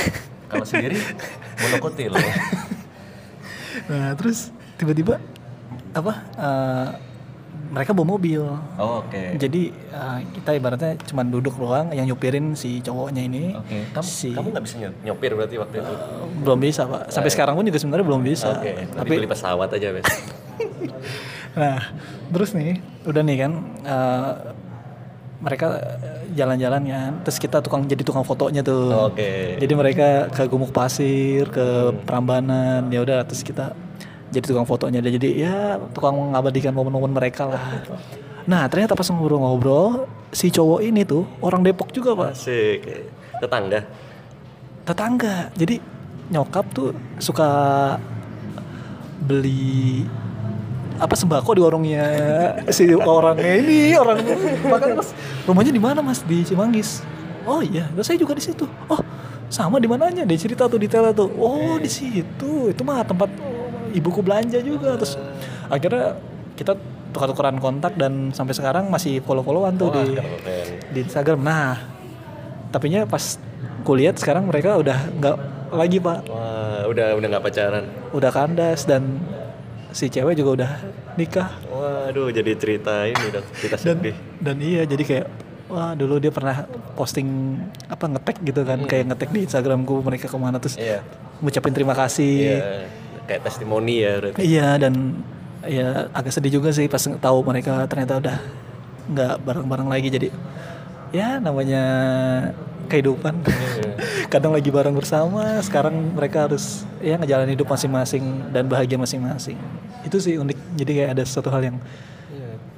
Kalau 0.51 0.67
sendiri 0.67 0.99
monokotil. 1.63 2.13
Nah 3.87 4.13
terus 4.15 4.49
tiba-tiba 4.77 5.19
apa? 5.93 6.13
uh, 6.35 6.89
mereka 7.73 7.97
bawa 7.97 8.05
mobil. 8.11 8.45
Oh, 8.77 9.01
Oke. 9.01 9.33
Jadi 9.35 9.73
uh, 9.89 10.21
kita 10.31 10.53
ibaratnya 10.53 10.93
cuma 11.03 11.25
duduk 11.25 11.57
doang, 11.57 11.89
yang 11.89 12.05
nyupirin 12.05 12.53
si 12.53 12.81
cowoknya 12.81 13.25
ini. 13.25 13.57
Oke. 13.57 13.89
Kamu 13.91 14.05
Si 14.05 14.29
kamu 14.29 14.53
nggak 14.53 14.65
bisa 14.65 14.75
ny- 14.79 14.99
nyopir 15.03 15.33
berarti 15.33 15.57
waktu 15.57 15.81
itu? 15.81 15.93
belum 16.45 16.59
bisa 16.61 16.85
pak. 16.85 17.09
Sampai 17.09 17.33
sekarang 17.33 17.57
pun 17.57 17.65
juga 17.65 17.81
sebenarnya 17.81 18.05
belum 18.05 18.21
bisa. 18.21 18.53
Oke. 18.55 18.77
Tapi 18.77 18.93
Tapi 18.95 19.09
beli 19.11 19.29
pesawat 19.29 19.69
aja 19.73 19.89
bes. 19.89 20.05
nah 21.53 21.81
terus 22.33 22.53
nih 22.53 22.81
udah 23.05 23.23
nih 23.23 23.37
kan 23.41 23.53
uh, 23.85 24.33
mereka 25.43 25.99
jalan-jalan 26.33 26.83
kan. 26.87 27.13
Terus 27.27 27.39
kita 27.43 27.59
tukang 27.59 27.85
jadi 27.85 28.01
tukang 28.07 28.23
fotonya 28.23 28.63
tuh. 28.63 29.13
Oke. 29.13 29.59
Jadi 29.59 29.75
mereka 29.75 30.31
ke 30.31 30.47
Gumuk 30.47 30.71
Pasir, 30.71 31.51
ke 31.51 31.93
Prambanan, 32.07 32.87
ya 32.89 33.03
udah 33.03 33.27
terus 33.27 33.43
kita 33.43 33.75
jadi 34.33 34.49
tukang 34.49 34.65
fotonya 34.65 35.05
dia 35.05 35.13
jadi 35.13 35.29
ya 35.37 35.57
tukang 35.93 36.17
mengabadikan 36.17 36.73
momen-momen 36.73 37.13
mereka 37.13 37.53
lah. 37.53 37.85
Nah 38.49 38.65
ternyata 38.67 38.97
pas 38.97 39.05
ngobrol-ngobrol 39.13 40.09
si 40.33 40.49
cowok 40.49 40.81
ini 40.81 41.05
tuh 41.05 41.29
orang 41.45 41.61
Depok 41.61 41.93
juga 41.93 42.17
pak, 42.17 42.33
Asik. 42.33 42.81
Tetangga. 43.43 43.85
tetangga. 44.83 45.53
Jadi 45.55 45.79
nyokap 46.33 46.65
tuh 46.75 46.91
suka 47.23 47.47
beli 49.23 50.03
apa 50.99 51.15
sembako 51.17 51.51
di 51.57 51.63
warungnya 51.63 52.05
si 52.69 52.89
orangnya 52.93 53.53
ini 53.59 53.97
orang 53.97 54.21
makanya 54.67 55.01
mas 55.01 55.11
rumahnya 55.47 55.73
di 55.75 55.83
mana 55.83 56.01
mas? 56.01 56.23
Di 56.23 56.47
Cimanggis. 56.47 57.03
Oh 57.43 57.61
iya. 57.63 57.91
Saya 58.03 58.19
juga 58.19 58.39
di 58.39 58.43
situ. 58.45 58.67
Oh 58.87 59.01
sama 59.53 59.83
di 59.83 59.91
mananya? 59.91 60.23
Dia 60.25 60.39
cerita 60.39 60.71
tuh 60.71 60.79
detailnya 60.79 61.13
tuh. 61.13 61.29
Oh 61.37 61.77
di 61.77 61.91
situ. 61.91 62.71
Itu 62.71 62.83
mah 62.87 63.03
tempat 63.03 63.29
oh, 63.43 63.91
ibuku 63.93 64.23
belanja 64.23 64.63
juga. 64.63 64.95
Terus 64.97 65.19
akhirnya 65.67 66.17
kita 66.55 66.79
tukar-tukaran 67.13 67.61
kontak 67.61 67.99
dan 67.99 68.33
sampai 68.33 68.57
sekarang 68.57 68.89
masih 68.89 69.21
follow-followan 69.21 69.77
tuh 69.77 69.93
di 69.93 70.17
Keren. 70.17 70.67
di 70.95 70.99
Instagram. 71.05 71.41
Nah 71.43 71.77
tapi 72.73 72.89
nya 72.89 73.05
pas 73.05 73.37
kuliah 73.85 74.17
sekarang 74.17 74.49
mereka 74.49 74.81
udah 74.81 74.99
nggak 75.21 75.37
lagi 75.73 75.99
pak. 76.01 76.19
Wah, 76.29 76.89
udah 76.89 77.17
udah 77.17 77.29
nggak 77.29 77.45
pacaran. 77.45 77.85
udah 78.13 78.31
kandas 78.33 78.85
dan 78.85 79.21
si 79.93 80.09
cewek 80.09 80.35
juga 80.35 80.51
udah 80.59 80.71
nikah 81.15 81.49
Waduh, 81.67 82.29
jadi 82.29 82.53
cerita 82.55 83.05
ini 83.05 83.25
dong, 83.29 83.47
cerita 83.55 83.77
dan 83.77 83.97
sedih. 83.97 84.17
dan 84.39 84.57
iya 84.59 84.83
jadi 84.83 85.03
kayak 85.03 85.27
wah 85.67 85.93
dulu 85.93 86.17
dia 86.17 86.29
pernah 86.29 86.65
posting 86.93 87.57
apa 87.87 88.05
ngetek 88.07 88.37
gitu 88.43 88.61
kan 88.61 88.83
kayak 88.83 89.05
ngetek 89.09 89.31
di 89.31 89.41
Instagramku 89.43 90.01
mereka 90.01 90.27
ke 90.27 90.37
mana 90.37 90.57
terus 90.57 90.75
Iya. 90.75 91.01
ngucapin 91.39 91.73
terima 91.73 91.93
kasih 91.93 92.35
Iya. 92.51 92.61
Kayak 93.23 93.41
testimoni 93.45 93.95
ya 93.99 94.13
berarti. 94.19 94.39
iya 94.43 94.69
dan 94.77 95.23
ya 95.63 96.11
agak 96.11 96.33
sedih 96.33 96.53
juga 96.55 96.69
sih 96.71 96.85
pas 96.87 96.99
tahu 96.99 97.39
mereka 97.43 97.87
ternyata 97.87 98.19
udah 98.19 98.37
nggak 99.05 99.35
bareng-bareng 99.41 99.89
lagi 99.89 100.09
jadi 100.11 100.29
ya 101.11 101.39
namanya 101.39 101.83
kehidupan 102.85 103.41
kadang 104.33 104.57
lagi 104.57 104.73
bareng 104.73 104.97
bersama 104.97 105.61
sekarang 105.61 105.93
mereka 106.17 106.49
harus 106.49 106.89
ya 107.05 107.21
ngejalanin 107.21 107.53
hidup 107.53 107.69
masing-masing 107.69 108.49
dan 108.49 108.65
bahagia 108.65 108.97
masing-masing 108.97 109.61
itu 110.09 110.17
sih 110.17 110.41
unik 110.41 110.57
jadi 110.73 110.93
kayak 110.97 111.11
ada 111.13 111.23
sesuatu 111.29 111.53
hal 111.53 111.61
yang 111.69 111.77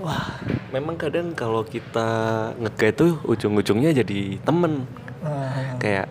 wah 0.03 0.43
Memang 0.75 0.99
kadang 0.99 1.31
kalau 1.39 1.63
kita 1.63 2.07
nge 2.59 2.99
tuh 2.99 3.23
ujung-ujungnya 3.23 3.95
jadi 3.95 4.43
temen. 4.43 4.83
ah, 5.23 5.79
Kayak 5.79 6.11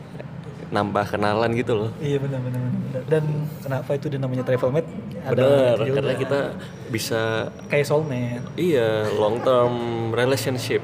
nambah 0.72 1.06
kenalan 1.12 1.52
gitu 1.54 1.76
loh 1.76 1.92
Iya 2.00 2.18
benar 2.24 2.40
benar 2.40 2.62
benar. 2.64 3.04
Dan 3.12 3.24
kenapa 3.60 3.90
itu 3.94 4.08
dinamanya 4.08 4.48
travel 4.48 4.72
mate? 4.72 4.88
itu 4.88 5.44
juga. 5.84 5.96
karena 6.00 6.14
kita 6.16 6.40
bisa 6.88 7.22
kayak 7.68 7.86
soulmate. 7.88 8.44
iya 8.56 9.08
long 9.20 9.44
term 9.44 9.74
relationship 10.16 10.80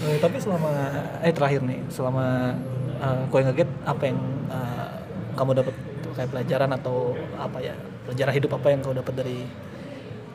Eh, 0.00 0.16
tapi 0.16 0.40
selama 0.40 0.72
eh 1.20 1.28
terakhir 1.28 1.60
nih, 1.60 1.76
selama 1.92 2.56
uh, 3.00 3.24
kue 3.32 3.40
ngeget 3.42 3.70
apa 3.88 4.02
yang 4.06 4.18
eh, 4.52 4.88
kamu 5.34 5.50
dapat 5.56 5.74
kayak 6.14 6.30
pelajaran 6.30 6.70
atau 6.76 7.16
apa 7.40 7.58
ya 7.64 7.74
pelajaran 8.04 8.32
hidup 8.36 8.50
apa 8.60 8.66
yang 8.70 8.80
kau 8.84 8.92
dapat 8.92 9.14
dari 9.16 9.38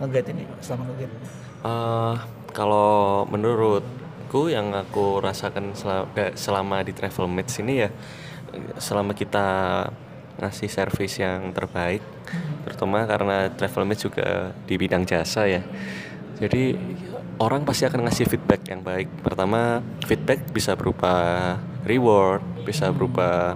ngeget 0.02 0.26
ini 0.34 0.44
selama 0.60 0.84
ngeget? 0.92 1.12
Eh, 1.66 2.16
kalau 2.52 3.24
menurutku 3.30 4.52
yang 4.52 4.74
aku 4.74 5.22
rasakan 5.22 5.78
selama, 5.78 6.34
selama 6.36 6.78
di 6.84 6.92
Travel 6.92 7.28
Mates 7.30 7.58
ini 7.62 7.86
ya 7.86 7.90
selama 8.80 9.12
kita 9.12 9.48
ngasih 10.36 10.68
service 10.68 11.20
yang 11.20 11.52
terbaik 11.56 12.04
terutama 12.68 13.08
karena 13.08 13.52
Travel 13.52 13.88
Mates 13.88 14.04
juga 14.04 14.52
di 14.66 14.76
bidang 14.76 15.06
jasa 15.08 15.48
ya. 15.48 15.62
Jadi 16.36 16.76
orang 17.40 17.64
pasti 17.64 17.88
akan 17.88 18.08
ngasih 18.08 18.28
feedback 18.28 18.68
yang 18.68 18.84
baik. 18.84 19.08
Pertama 19.24 19.80
feedback 20.04 20.44
bisa 20.52 20.76
berupa 20.76 21.56
reward 21.86 22.42
bisa 22.66 22.90
berupa 22.90 23.56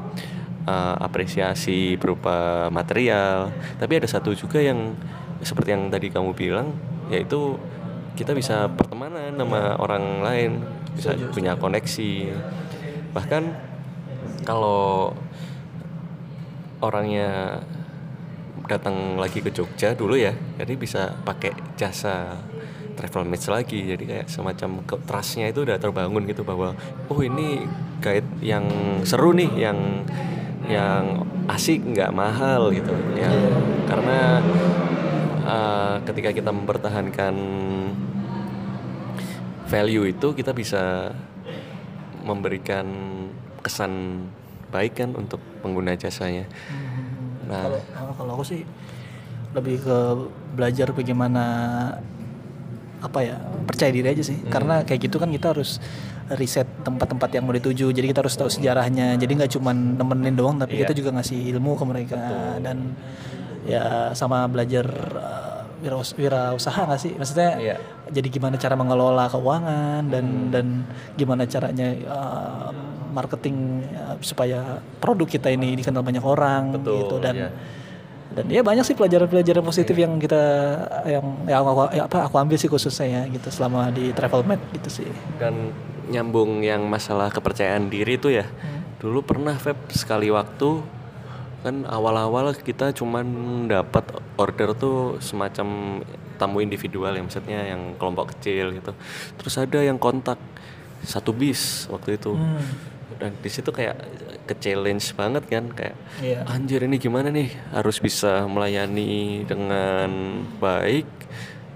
eh, 0.64 0.96
apresiasi 1.02 1.98
berupa 1.98 2.70
material. 2.70 3.52
Tapi 3.82 3.94
ada 4.00 4.08
satu 4.08 4.32
juga 4.38 4.62
yang 4.62 4.94
seperti 5.42 5.72
yang 5.72 5.90
tadi 5.90 6.12
kamu 6.12 6.36
bilang 6.36 6.72
yaitu 7.10 7.58
kita 8.14 8.36
bisa 8.36 8.68
pertemanan 8.76 9.32
sama 9.34 9.80
orang 9.80 10.22
lain 10.22 10.52
bisa 10.94 11.16
punya 11.34 11.58
koneksi. 11.58 12.36
Bahkan 13.16 13.44
kalau 14.46 15.12
orangnya 16.80 17.60
datang 18.70 19.18
lagi 19.18 19.42
ke 19.42 19.50
Jogja 19.50 19.98
dulu 19.98 20.14
ya 20.14 20.32
jadi 20.62 20.74
bisa 20.78 21.18
pakai 21.26 21.58
jasa 21.74 22.38
travel 23.00 23.24
mates 23.32 23.48
lagi. 23.48 23.88
Jadi 23.88 24.04
kayak 24.04 24.28
semacam 24.28 24.84
trustnya 25.08 25.48
itu 25.48 25.64
udah 25.64 25.80
terbangun 25.80 26.28
gitu 26.28 26.44
bahwa 26.44 26.76
oh 27.08 27.20
ini 27.24 27.64
guide 28.00 28.28
yang 28.40 28.66
seru 29.04 29.36
nih 29.36 29.52
yang 29.56 30.08
yang 30.70 31.26
asik 31.50 31.82
nggak 31.82 32.14
mahal 32.14 32.70
gitu 32.72 32.94
ya. 33.18 33.32
Karena 33.90 34.44
uh, 35.46 35.96
ketika 36.06 36.30
kita 36.30 36.52
mempertahankan 36.54 37.36
value 39.70 40.06
itu 40.10 40.28
kita 40.34 40.54
bisa 40.54 41.14
memberikan 42.26 42.86
kesan 43.62 44.26
baik 44.70 45.02
kan 45.02 45.10
untuk 45.18 45.42
pengguna 45.62 45.98
jasanya. 45.98 46.46
Nah. 47.50 47.66
Kalau 47.66 48.10
oh, 48.10 48.16
kalau 48.18 48.32
aku 48.38 48.46
sih 48.46 48.62
lebih 49.58 49.82
ke 49.82 49.98
belajar 50.54 50.94
bagaimana 50.94 51.44
apa 53.00 53.20
ya 53.26 53.42
percaya 53.66 53.90
diri 53.90 54.14
aja 54.14 54.22
sih. 54.22 54.38
Karena 54.50 54.86
kayak 54.86 55.10
gitu 55.10 55.18
kan 55.18 55.34
kita 55.34 55.58
harus 55.58 55.82
riset 56.38 56.68
tempat-tempat 56.86 57.30
yang 57.34 57.44
mau 57.48 57.56
dituju. 57.56 57.90
Jadi 57.90 58.06
kita 58.12 58.22
harus 58.22 58.36
tahu 58.38 58.50
sejarahnya. 58.52 59.18
Jadi 59.18 59.32
nggak 59.40 59.52
cuma 59.58 59.72
nemenin 59.74 60.36
doang 60.36 60.58
tapi 60.60 60.82
kita 60.82 60.94
juga 60.94 61.16
ngasih 61.16 61.50
ilmu 61.56 61.74
ke 61.80 61.84
mereka. 61.88 62.20
Dan 62.62 62.94
ya 63.66 64.14
sama 64.18 64.46
belajar 64.50 64.88
uh, 65.18 65.84
wira- 65.84 66.16
wirausaha 66.18 66.82
nggak 66.90 67.02
sih? 67.02 67.14
Maksudnya 67.18 67.52
Iya. 67.60 67.76
jadi 68.10 68.28
gimana 68.30 68.56
cara 68.58 68.74
mengelola 68.74 69.26
keuangan 69.30 70.02
dan 70.10 70.26
dan 70.50 70.66
gimana 71.16 71.46
caranya 71.46 71.88
uh, 72.08 72.70
marketing 73.10 73.84
uh, 73.94 74.16
supaya 74.22 74.80
produk 75.02 75.26
kita 75.26 75.50
ini 75.50 75.74
dikenal 75.78 76.06
banyak 76.06 76.24
orang 76.24 76.78
Betul, 76.78 76.98
gitu. 77.04 77.16
Dan 77.20 77.36
iya. 77.36 77.50
dan 78.30 78.46
ya 78.46 78.62
banyak 78.62 78.86
sih 78.86 78.94
pelajaran-pelajaran 78.94 79.66
positif 79.66 79.98
yang 79.98 80.22
kita 80.22 80.42
yang 81.10 81.26
yang 81.50 81.66
aku, 81.66 81.90
ya 81.98 82.06
apa 82.06 82.30
aku 82.30 82.38
ambil 82.38 82.58
sih 82.62 82.70
khususnya 82.70 83.06
ya 83.10 83.22
gitu 83.26 83.50
selama 83.50 83.90
di 83.90 84.14
travel 84.14 84.46
med 84.46 84.62
gitu 84.78 85.02
sih. 85.02 85.10
Dan 85.42 85.74
nyambung 86.10 86.66
yang 86.66 86.84
masalah 86.90 87.30
kepercayaan 87.30 87.88
diri 87.88 88.18
itu 88.18 88.34
ya. 88.34 88.46
Dulu 89.00 89.24
pernah 89.24 89.56
Feb 89.56 89.78
sekali 89.94 90.28
waktu 90.34 91.00
kan 91.60 91.84
awal-awal 91.84 92.56
kita 92.56 92.96
cuman 92.96 93.28
dapat 93.68 94.08
order 94.40 94.72
tuh 94.74 95.20
semacam 95.20 96.00
tamu 96.40 96.64
individual 96.64 97.12
yang 97.12 97.28
maksudnya 97.28 97.68
yang 97.68 98.00
kelompok 98.00 98.36
kecil 98.36 98.72
gitu. 98.76 98.92
Terus 99.38 99.56
ada 99.60 99.80
yang 99.84 100.00
kontak 100.00 100.40
satu 101.04 101.36
bis 101.36 101.88
waktu 101.92 102.16
itu. 102.16 102.36
Dan 103.20 103.36
di 103.44 103.52
situ 103.52 103.70
kayak 103.76 104.00
ke 104.48 104.56
challenge 104.56 105.12
banget 105.14 105.44
kan 105.52 105.68
kayak 105.76 105.96
Iya. 106.24 106.48
anjir 106.48 106.80
ini 106.88 106.96
gimana 106.96 107.28
nih? 107.28 107.52
Harus 107.76 108.00
bisa 108.00 108.48
melayani 108.48 109.44
dengan 109.44 110.10
baik 110.58 111.06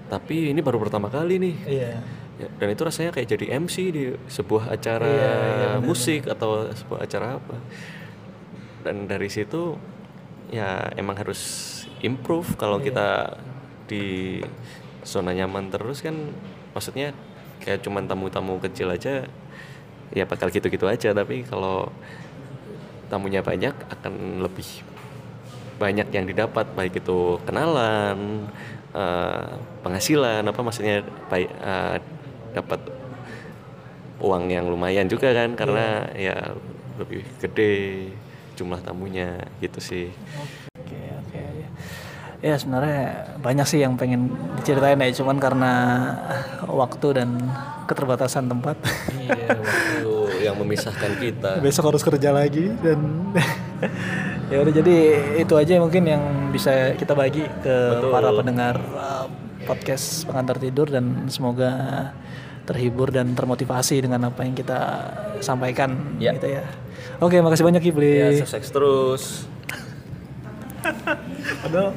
tapi 0.08 0.52
ini 0.52 0.60
baru 0.64 0.80
pertama 0.80 1.12
kali 1.12 1.36
nih. 1.36 1.56
Iya 1.68 1.92
Ya, 2.34 2.50
dan 2.58 2.68
itu 2.74 2.82
rasanya 2.82 3.14
kayak 3.14 3.28
jadi 3.30 3.46
MC 3.62 3.76
di 3.94 4.04
sebuah 4.26 4.74
acara 4.74 5.14
musik 5.78 6.26
atau 6.26 6.66
sebuah 6.66 7.06
acara 7.06 7.38
apa. 7.38 7.56
Dan 8.82 9.06
dari 9.06 9.30
situ 9.30 9.78
ya 10.50 10.90
emang 10.98 11.14
harus 11.14 11.40
improve. 12.02 12.58
Kalau 12.58 12.82
kita 12.82 13.38
di 13.86 14.42
zona 15.06 15.30
nyaman 15.30 15.70
terus 15.70 16.02
kan 16.02 16.16
maksudnya 16.74 17.14
kayak 17.62 17.86
cuman 17.86 18.10
tamu-tamu 18.10 18.58
kecil 18.58 18.90
aja 18.90 19.30
ya 20.10 20.24
bakal 20.26 20.50
gitu-gitu 20.50 20.90
aja. 20.90 21.14
Tapi 21.14 21.46
kalau 21.46 21.86
tamunya 23.06 23.46
banyak 23.46 23.78
akan 23.94 24.42
lebih 24.42 24.82
banyak 25.78 26.10
yang 26.10 26.26
didapat. 26.26 26.66
Baik 26.74 26.98
itu 26.98 27.38
kenalan 27.46 28.50
eh, 28.90 29.54
penghasilan 29.86 30.42
apa 30.42 30.60
maksudnya 30.66 31.06
baik 31.30 31.50
eh, 31.62 31.96
dapat 32.54 32.80
uang 34.22 34.48
yang 34.48 34.70
lumayan 34.70 35.10
juga 35.10 35.34
kan 35.34 35.58
karena 35.58 36.08
ya 36.14 36.54
lebih 36.96 37.26
gede 37.42 38.08
jumlah 38.54 38.78
tamunya 38.80 39.42
gitu 39.58 39.82
sih. 39.82 40.06
Oke 40.78 41.00
oke 41.26 41.40
ya. 42.44 42.54
Sebenarnya 42.54 43.34
banyak 43.40 43.66
sih 43.66 43.80
yang 43.82 43.98
pengen 43.98 44.30
diceritain 44.60 45.00
ya 45.00 45.10
cuman 45.18 45.36
karena 45.42 45.72
waktu 46.70 47.20
dan 47.20 47.30
keterbatasan 47.90 48.46
tempat. 48.46 48.78
Iya 49.18 49.58
waktu 49.58 50.12
yang 50.46 50.56
memisahkan 50.60 51.18
kita. 51.18 51.58
Besok 51.64 51.90
harus 51.90 52.04
kerja 52.06 52.30
lagi 52.30 52.70
dan 52.80 52.98
ya 54.52 54.60
udah 54.62 54.72
jadi 54.72 54.96
itu 55.40 55.54
aja 55.56 55.80
mungkin 55.82 56.04
yang 56.06 56.22
bisa 56.54 56.94
kita 56.94 57.16
bagi 57.16 57.42
ke 57.64 57.76
para 58.12 58.30
pendengar 58.30 58.76
uh, 58.94 59.26
podcast 59.64 60.28
pengantar 60.28 60.60
tidur 60.60 60.86
dan 60.86 61.26
semoga 61.32 62.12
terhibur 62.64 63.08
dan 63.08 63.32
termotivasi 63.32 64.00
dengan 64.00 64.28
apa 64.28 64.40
yang 64.40 64.52
kita 64.52 64.78
sampaikan 65.38 66.16
Ya. 66.16 66.32
gitu 66.32 66.48
ya. 66.50 66.64
Oke, 67.18 67.38
makasih 67.38 67.62
banyak 67.62 67.80
Kibli. 67.80 68.18
ya 68.18 68.28
sukses 68.36 68.68
terus 68.68 69.24
Padahal 71.60 71.92